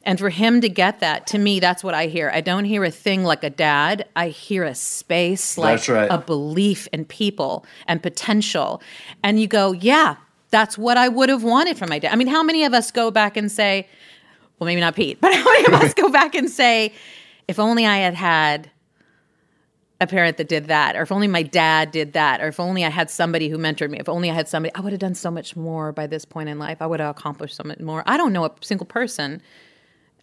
and 0.04 0.20
for 0.20 0.30
him 0.30 0.60
to 0.60 0.68
get 0.68 1.00
that, 1.00 1.28
to 1.28 1.38
me, 1.38 1.62
that's 1.62 1.82
what 1.82 1.94
I 1.94 2.08
hear. 2.08 2.30
I 2.30 2.42
don't 2.42 2.66
hear 2.66 2.84
a 2.84 2.92
thing 2.92 3.24
like 3.24 3.46
a 3.46 3.50
dad. 3.50 4.06
I 4.18 4.28
hear 4.28 4.66
a 4.66 4.76
space 4.76 5.58
like 5.58 5.78
That's 5.78 5.88
right. 5.88 6.12
a 6.12 6.18
belief 6.18 6.90
in 6.92 7.06
people 7.06 7.66
and 7.88 8.04
potential. 8.04 8.82
And 9.24 9.40
you 9.40 9.48
go, 9.48 9.72
yeah, 9.72 10.18
that's 10.50 10.78
what 10.78 10.98
I 10.98 11.08
would 11.08 11.30
have 11.30 11.46
wanted 11.46 11.78
from 11.78 11.88
my 11.88 11.98
dad. 11.98 12.12
I 12.12 12.18
mean, 12.18 12.28
how 12.28 12.44
many 12.44 12.66
of 12.66 12.74
us 12.74 12.92
go 12.92 13.12
back 13.12 13.38
and 13.38 13.50
say, 13.50 13.88
well, 14.60 14.66
maybe 14.66 14.82
not 14.82 14.98
Pete, 14.98 15.18
but 15.22 15.34
how 15.34 15.46
many 15.46 15.68
of 15.68 15.74
us 15.76 15.94
go 15.94 16.10
back 16.10 16.36
and 16.36 16.50
say, 16.50 16.92
if 17.48 17.60
only 17.60 17.86
I 17.86 18.00
had 18.00 18.14
had 18.14 18.70
a 20.02 20.08
parent 20.08 20.38
that 20.38 20.50
did 20.50 20.66
that, 20.66 20.96
or 20.96 21.04
if 21.04 21.12
only 21.12 21.28
my 21.28 21.44
dad 21.44 21.92
did 21.92 22.14
that, 22.14 22.42
or 22.42 22.48
if 22.48 22.60
only 22.60 22.84
I 22.84 22.90
had 22.90 23.10
somebody 23.10 23.48
who 23.48 23.58
mentored 23.58 23.90
me, 23.90 24.00
if 24.00 24.10
only 24.10 24.30
I 24.30 24.34
had 24.34 24.48
somebody, 24.48 24.76
I 24.76 24.82
would 24.82 24.92
have 24.92 25.00
done 25.00 25.16
so 25.16 25.32
much 25.32 25.56
more 25.56 25.92
by 25.92 26.06
this 26.06 26.26
point 26.26 26.50
in 26.50 26.60
life. 26.60 26.82
I 26.82 26.88
would 26.88 27.00
have 27.00 27.16
accomplished 27.16 27.56
so 27.56 27.64
much 27.64 27.80
more. 27.80 28.04
I 28.06 28.18
don't 28.18 28.34
know 28.34 28.46
a 28.46 28.52
single 28.62 28.86
person 28.86 29.42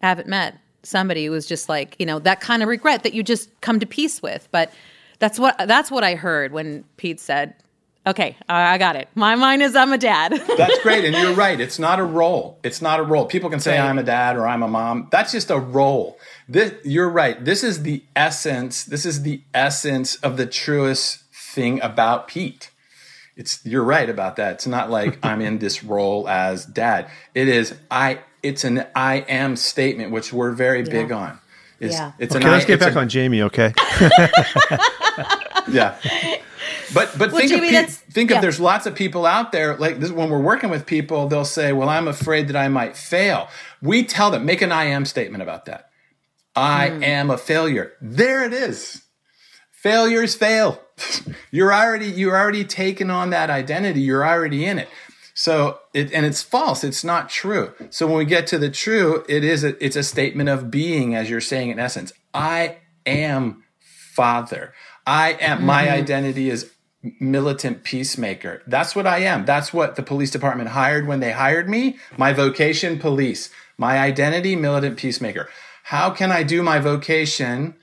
I 0.03 0.09
haven't 0.09 0.27
met 0.27 0.59
somebody 0.83 1.25
who 1.25 1.31
was 1.31 1.47
just 1.47 1.69
like, 1.69 1.95
you 1.97 2.05
know, 2.05 2.19
that 2.19 2.41
kind 2.41 2.61
of 2.61 2.67
regret 2.67 3.03
that 3.03 3.13
you 3.13 3.23
just 3.23 3.49
come 3.61 3.79
to 3.79 3.85
peace 3.85 4.21
with. 4.21 4.49
But 4.51 4.71
that's 5.19 5.39
what 5.39 5.57
that's 5.57 5.89
what 5.89 6.03
I 6.03 6.15
heard 6.15 6.51
when 6.51 6.83
Pete 6.97 7.21
said, 7.21 7.55
"Okay, 8.05 8.35
I 8.49 8.73
I 8.73 8.77
got 8.77 8.95
it. 8.95 9.07
My 9.15 9.35
mind 9.35 9.61
is 9.61 9.75
I'm 9.75 9.93
a 9.93 9.97
dad." 9.97 10.31
That's 10.57 10.79
great, 10.81 11.05
and 11.05 11.15
you're 11.15 11.33
right. 11.33 11.59
It's 11.59 11.79
not 11.79 11.99
a 11.99 12.03
role. 12.03 12.59
It's 12.63 12.81
not 12.81 12.99
a 12.99 13.03
role. 13.03 13.25
People 13.25 13.49
can 13.49 13.59
say 13.59 13.77
Right. 13.79 13.89
I'm 13.89 13.97
a 13.97 14.03
dad 14.03 14.35
or 14.37 14.47
I'm 14.47 14.63
a 14.63 14.67
mom. 14.67 15.07
That's 15.11 15.31
just 15.31 15.49
a 15.51 15.59
role. 15.59 16.17
This, 16.49 16.73
you're 16.83 17.09
right. 17.09 17.43
This 17.43 17.63
is 17.63 17.83
the 17.83 18.03
essence. 18.15 18.83
This 18.83 19.05
is 19.05 19.21
the 19.23 19.41
essence 19.53 20.15
of 20.17 20.37
the 20.37 20.45
truest 20.45 21.23
thing 21.33 21.81
about 21.81 22.27
Pete. 22.27 22.69
It's 23.35 23.59
you're 23.65 23.83
right 23.83 24.09
about 24.09 24.35
that. 24.35 24.53
It's 24.55 24.67
not 24.67 24.89
like 24.91 25.17
I'm 25.25 25.41
in 25.41 25.57
this 25.59 25.83
role 25.83 26.27
as 26.29 26.65
dad. 26.65 27.09
It 27.33 27.47
is 27.47 27.73
I. 27.89 28.19
It's 28.43 28.63
an 28.65 28.85
I 28.95 29.19
am 29.29 29.55
statement, 29.55 30.11
which 30.11 30.33
we're 30.33 30.51
very 30.51 30.83
big 30.83 31.11
on. 31.13 31.39
Is 31.79 31.93
Yeah. 31.93 32.11
it's 32.19 32.35
Okay, 32.35 32.45
an 32.45 32.51
let's 32.51 32.65
I, 32.65 32.67
get 32.67 32.73
it's 32.75 32.85
back 32.85 32.95
a- 32.95 32.99
on 32.99 33.07
Jamie, 33.09 33.41
okay? 33.43 33.73
yeah. 35.69 35.95
But 36.93 37.17
but 37.17 37.31
Well, 37.31 37.39
think 37.41 37.51
Jamie, 37.51 37.75
of 37.75 37.85
pe- 37.87 37.91
think 38.11 38.29
yeah. 38.29 38.37
of 38.37 38.41
there's 38.41 38.59
lots 38.59 38.85
of 38.85 38.95
people 38.95 39.25
out 39.25 39.51
there 39.51 39.75
like 39.77 39.99
this 39.99 40.11
when 40.11 40.29
we're 40.29 40.41
working 40.41 40.69
with 40.69 40.85
people 40.85 41.27
they'll 41.27 41.45
say 41.45 41.73
well 41.73 41.89
I'm 41.89 42.07
afraid 42.07 42.47
that 42.49 42.55
I 42.55 42.67
might 42.67 42.95
fail. 42.97 43.47
We 43.81 44.03
tell 44.03 44.31
them 44.31 44.45
make 44.45 44.61
an 44.61 44.71
I 44.71 44.85
am 44.85 45.05
statement 45.05 45.41
about 45.41 45.65
that. 45.65 45.89
I 46.55 46.89
Hmm. 46.89 47.03
am 47.03 47.31
a 47.31 47.37
failure. 47.37 47.93
There 48.01 48.43
it 48.43 48.53
is. 48.53 49.01
Failures 49.71 50.35
fail. 50.35 50.81
you're 51.51 51.73
already 51.73 52.07
you're 52.07 52.37
already 52.37 52.63
taken 52.65 53.09
on 53.09 53.31
that 53.31 53.49
identity. 53.49 54.01
You're 54.01 54.25
already 54.25 54.65
in 54.65 54.79
it. 54.79 54.89
So 55.33 55.79
it 55.93 56.13
and 56.13 56.25
it's 56.25 56.43
false. 56.43 56.83
It's 56.83 57.03
not 57.03 57.29
true. 57.29 57.73
So 57.89 58.05
when 58.07 58.17
we 58.17 58.25
get 58.25 58.45
to 58.47 58.59
the 58.59 58.69
true, 58.69 59.25
it 59.27 59.43
is 59.43 59.63
a, 59.63 59.83
it's 59.83 59.95
a 59.95 60.03
statement 60.03 60.47
of 60.49 60.69
being, 60.69 61.15
as 61.15 61.29
you're 61.29 61.41
saying 61.41 61.69
in 61.71 61.79
essence. 61.79 62.13
I 62.35 62.77
am 63.05 63.63
Father. 63.79 64.73
I 65.07 65.33
am. 65.41 65.65
My 65.65 65.89
identity 65.89 66.49
is 66.51 66.71
militant 67.19 67.83
peacemaker. 67.83 68.61
That's 68.65 68.95
what 68.95 69.05
I 69.05 69.19
am. 69.19 69.45
That's 69.45 69.73
what 69.73 69.95
the 69.95 70.03
police 70.03 70.31
department 70.31 70.69
hired 70.69 71.07
when 71.07 71.19
they 71.19 71.31
hired 71.31 71.69
me. 71.69 71.97
My 72.17 72.33
vocation, 72.33 72.99
police. 72.99 73.49
My 73.77 73.97
identity, 73.97 74.55
militant 74.55 74.97
peacemaker. 74.97 75.49
How 75.83 76.09
can 76.11 76.31
I 76.31 76.43
do 76.43 76.63
my 76.63 76.79
vocation 76.79 77.75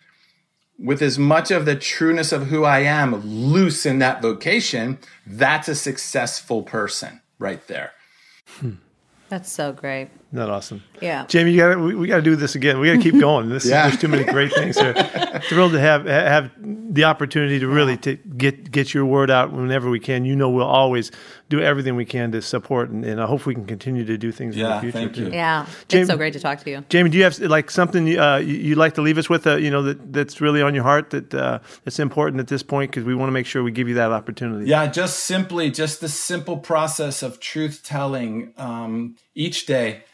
with 0.79 1.03
as 1.03 1.19
much 1.19 1.51
of 1.51 1.67
the 1.67 1.77
trueness 1.77 2.33
of 2.33 2.47
who 2.47 2.65
I 2.65 2.81
am 2.81 3.15
loose 3.17 3.85
in 3.85 3.99
that 3.99 4.23
vocation? 4.23 4.99
That's 5.27 5.69
a 5.69 5.75
successful 5.75 6.63
person 6.63 7.21
right 7.39 7.67
there. 7.67 7.93
Hmm. 8.47 8.75
That's 9.29 9.53
so 9.53 9.73
great. 9.73 10.09
Isn't 10.33 10.39
that 10.39 10.49
awesome? 10.51 10.85
Yeah. 11.01 11.27
Jamie, 11.27 11.51
you 11.51 11.59
got 11.59 11.81
we, 11.81 11.93
we 11.97 12.07
got 12.07 12.17
to 12.17 12.23
do 12.23 12.37
this 12.37 12.55
again. 12.55 12.79
We 12.79 12.87
got 12.87 13.03
to 13.03 13.11
keep 13.11 13.21
going. 13.21 13.49
This 13.49 13.67
Yeah. 13.67 13.87
is, 13.87 13.93
there's 13.93 14.01
too 14.01 14.07
many 14.09 14.23
great 14.23 14.53
things 14.53 14.79
here. 14.79 14.95
Thrilled 15.49 15.73
to 15.73 15.81
have 15.81 16.05
have 16.07 16.53
the 16.95 17.03
opportunity 17.05 17.59
to 17.59 17.67
really 17.67 17.97
to 17.99 18.15
get 18.15 18.71
get 18.71 18.95
your 18.95 19.05
word 19.07 19.29
out 19.29 19.51
whenever 19.53 19.91
we 19.91 19.99
can. 19.99 20.25
You 20.25 20.37
know, 20.37 20.49
we'll 20.49 20.67
always 20.67 21.11
do 21.49 21.61
everything 21.61 21.97
we 21.97 22.05
can 22.05 22.31
to 22.31 22.41
support, 22.43 22.91
and, 22.91 23.05
and 23.05 23.21
I 23.21 23.27
hope 23.27 23.45
we 23.45 23.55
can 23.55 23.67
continue 23.67 24.05
to 24.05 24.17
do 24.17 24.31
things 24.31 24.55
in 24.55 24.61
Yeah, 24.61 24.75
the 24.77 24.81
future 24.83 24.99
thank 24.99 25.17
you. 25.17 25.31
too. 25.31 25.33
Yeah. 25.33 25.67
Jamie- 25.89 26.03
it's 26.03 26.11
so 26.11 26.17
great 26.17 26.33
to 26.35 26.39
talk 26.41 26.61
to 26.61 26.71
you. 26.71 26.85
Jamie, 26.89 27.11
do 27.11 27.19
you 27.19 27.25
have 27.25 27.37
like 27.41 27.69
something 27.69 28.17
uh, 28.17 28.37
you- 28.37 28.55
you'd 28.55 28.79
like 28.79 28.95
to 28.95 29.03
leave 29.03 29.19
us 29.19 29.29
with? 29.29 29.49
Uh, 29.49 29.57
you 29.57 29.71
know 29.73 29.83
that 29.83 30.13
that's 30.13 30.41
really 30.41 30.63
on 30.63 30.77
your 30.77 30.85
heart 30.85 31.11
that 31.11 31.35
uh, 31.35 31.59
that's 31.85 31.99
important 31.99 32.39
at 32.39 32.47
this 32.47 32.63
point 32.63 32.93
because 32.93 33.03
we 33.03 33.17
want 33.17 33.27
to 33.27 33.33
make 33.33 33.47
sure 33.47 33.65
we 33.65 33.73
give 33.73 33.89
you 33.89 33.95
that 33.97 34.13
opportunity. 34.13 34.67
Yeah, 34.71 34.87
just 34.87 35.25
simply, 35.25 35.73
just 35.73 36.01
the 36.01 36.09
simple 36.09 36.57
process 36.57 37.25
of 37.25 37.41
truth 37.41 37.83
telling 37.83 38.53
um, 38.59 39.17
each 39.35 39.67
day. 39.67 40.05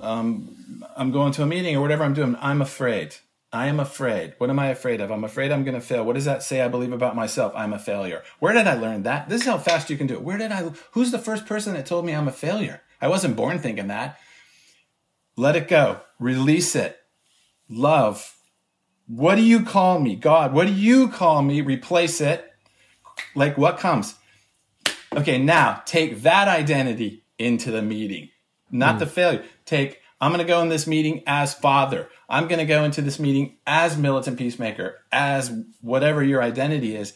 Um, 0.00 0.84
I'm 0.96 1.10
going 1.10 1.32
to 1.32 1.42
a 1.42 1.46
meeting 1.46 1.76
or 1.76 1.80
whatever 1.80 2.04
I'm 2.04 2.14
doing. 2.14 2.36
I'm 2.40 2.62
afraid. 2.62 3.16
I 3.52 3.66
am 3.66 3.80
afraid. 3.80 4.34
What 4.38 4.50
am 4.50 4.60
I 4.60 4.68
afraid 4.68 5.00
of? 5.00 5.10
I'm 5.10 5.24
afraid 5.24 5.50
I'm 5.50 5.64
going 5.64 5.74
to 5.74 5.80
fail. 5.80 6.04
What 6.04 6.14
does 6.14 6.24
that 6.24 6.42
say 6.42 6.60
I 6.60 6.68
believe 6.68 6.92
about 6.92 7.16
myself? 7.16 7.52
I'm 7.56 7.72
a 7.72 7.78
failure. 7.78 8.22
Where 8.38 8.52
did 8.52 8.68
I 8.68 8.74
learn 8.74 9.02
that? 9.02 9.28
This 9.28 9.40
is 9.40 9.46
how 9.48 9.58
fast 9.58 9.90
you 9.90 9.96
can 9.96 10.06
do 10.06 10.14
it. 10.14 10.22
Where 10.22 10.38
did 10.38 10.52
I? 10.52 10.70
Who's 10.92 11.10
the 11.10 11.18
first 11.18 11.46
person 11.46 11.74
that 11.74 11.86
told 11.86 12.04
me 12.04 12.14
I'm 12.14 12.28
a 12.28 12.32
failure? 12.32 12.82
I 13.00 13.08
wasn't 13.08 13.36
born 13.36 13.58
thinking 13.58 13.88
that. 13.88 14.20
Let 15.36 15.56
it 15.56 15.66
go. 15.66 16.00
Release 16.20 16.76
it. 16.76 16.98
Love. 17.68 18.36
What 19.08 19.34
do 19.34 19.42
you 19.42 19.64
call 19.64 19.98
me? 19.98 20.14
God, 20.14 20.52
what 20.52 20.68
do 20.68 20.72
you 20.72 21.08
call 21.08 21.42
me? 21.42 21.60
Replace 21.60 22.20
it. 22.20 22.52
Like 23.34 23.58
what 23.58 23.78
comes? 23.78 24.14
Okay, 25.16 25.38
now 25.38 25.82
take 25.86 26.22
that 26.22 26.46
identity 26.46 27.24
into 27.38 27.72
the 27.72 27.82
meeting, 27.82 28.28
not 28.70 29.00
the 29.00 29.06
failure. 29.06 29.42
Take, 29.70 30.00
I'm 30.20 30.32
going 30.32 30.44
to 30.44 30.52
go 30.52 30.60
in 30.62 30.68
this 30.68 30.88
meeting 30.88 31.22
as 31.28 31.54
father. 31.54 32.08
I'm 32.28 32.48
going 32.48 32.58
to 32.58 32.64
go 32.66 32.82
into 32.82 33.02
this 33.02 33.20
meeting 33.20 33.58
as 33.68 33.96
militant 33.96 34.36
peacemaker, 34.36 34.98
as 35.12 35.52
whatever 35.80 36.24
your 36.24 36.42
identity 36.42 36.96
is. 36.96 37.14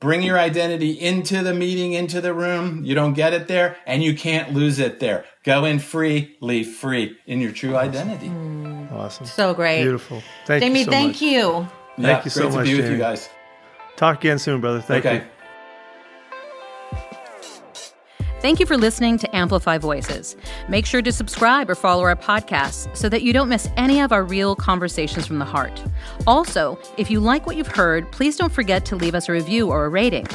Bring 0.00 0.22
your 0.22 0.36
identity 0.36 0.90
into 0.90 1.44
the 1.44 1.54
meeting, 1.54 1.92
into 1.92 2.20
the 2.20 2.34
room. 2.34 2.84
You 2.84 2.96
don't 2.96 3.14
get 3.14 3.32
it 3.34 3.46
there, 3.46 3.76
and 3.86 4.02
you 4.02 4.16
can't 4.16 4.52
lose 4.52 4.80
it 4.80 4.98
there. 4.98 5.24
Go 5.44 5.64
in 5.64 5.78
free, 5.78 6.36
leave 6.40 6.74
free 6.74 7.16
in 7.24 7.40
your 7.40 7.52
true 7.52 7.76
identity. 7.76 8.26
Hmm. 8.26 8.86
Awesome. 8.90 9.26
So 9.26 9.54
great. 9.54 9.82
Beautiful. 9.82 10.24
Thank 10.46 10.64
Jamie, 10.64 10.80
you 10.80 10.84
so 10.86 10.90
thank 10.90 11.12
much. 11.12 11.22
you. 11.22 11.68
Yeah, 11.98 12.24
you 12.24 12.30
so 12.30 12.40
great 12.40 12.50
to 12.50 12.56
much, 12.56 12.66
be 12.66 12.74
with 12.74 12.84
Jamie. 12.86 12.96
you 12.96 13.00
guys. 13.00 13.28
Talk 13.94 14.18
again 14.18 14.40
soon, 14.40 14.60
brother. 14.60 14.80
Thank 14.80 15.06
okay. 15.06 15.18
you. 15.18 15.22
Thank 18.42 18.58
you 18.58 18.66
for 18.66 18.76
listening 18.76 19.18
to 19.18 19.36
Amplify 19.36 19.78
Voices. 19.78 20.34
Make 20.68 20.84
sure 20.84 21.00
to 21.00 21.12
subscribe 21.12 21.70
or 21.70 21.76
follow 21.76 22.02
our 22.02 22.16
podcasts 22.16 22.94
so 22.96 23.08
that 23.08 23.22
you 23.22 23.32
don't 23.32 23.48
miss 23.48 23.68
any 23.76 24.00
of 24.00 24.10
our 24.10 24.24
real 24.24 24.56
conversations 24.56 25.28
from 25.28 25.38
the 25.38 25.44
heart. 25.44 25.80
Also, 26.26 26.76
if 26.96 27.08
you 27.08 27.20
like 27.20 27.46
what 27.46 27.54
you've 27.54 27.68
heard, 27.68 28.10
please 28.10 28.36
don't 28.36 28.52
forget 28.52 28.84
to 28.86 28.96
leave 28.96 29.14
us 29.14 29.28
a 29.28 29.32
review 29.32 29.68
or 29.68 29.84
a 29.84 29.88
rating. 29.88 30.26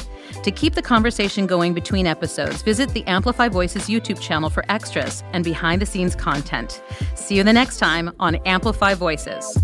To 0.42 0.50
keep 0.50 0.72
the 0.72 0.80
conversation 0.80 1.46
going 1.46 1.74
between 1.74 2.06
episodes, 2.06 2.62
visit 2.62 2.88
the 2.94 3.06
Amplify 3.06 3.50
Voices 3.50 3.88
YouTube 3.88 4.18
channel 4.22 4.48
for 4.48 4.64
extras 4.70 5.22
and 5.34 5.44
behind 5.44 5.82
the 5.82 5.86
scenes 5.86 6.14
content. 6.14 6.82
See 7.14 7.36
you 7.36 7.44
the 7.44 7.52
next 7.52 7.76
time 7.76 8.10
on 8.18 8.36
Amplify 8.46 8.94
Voices. 8.94 9.58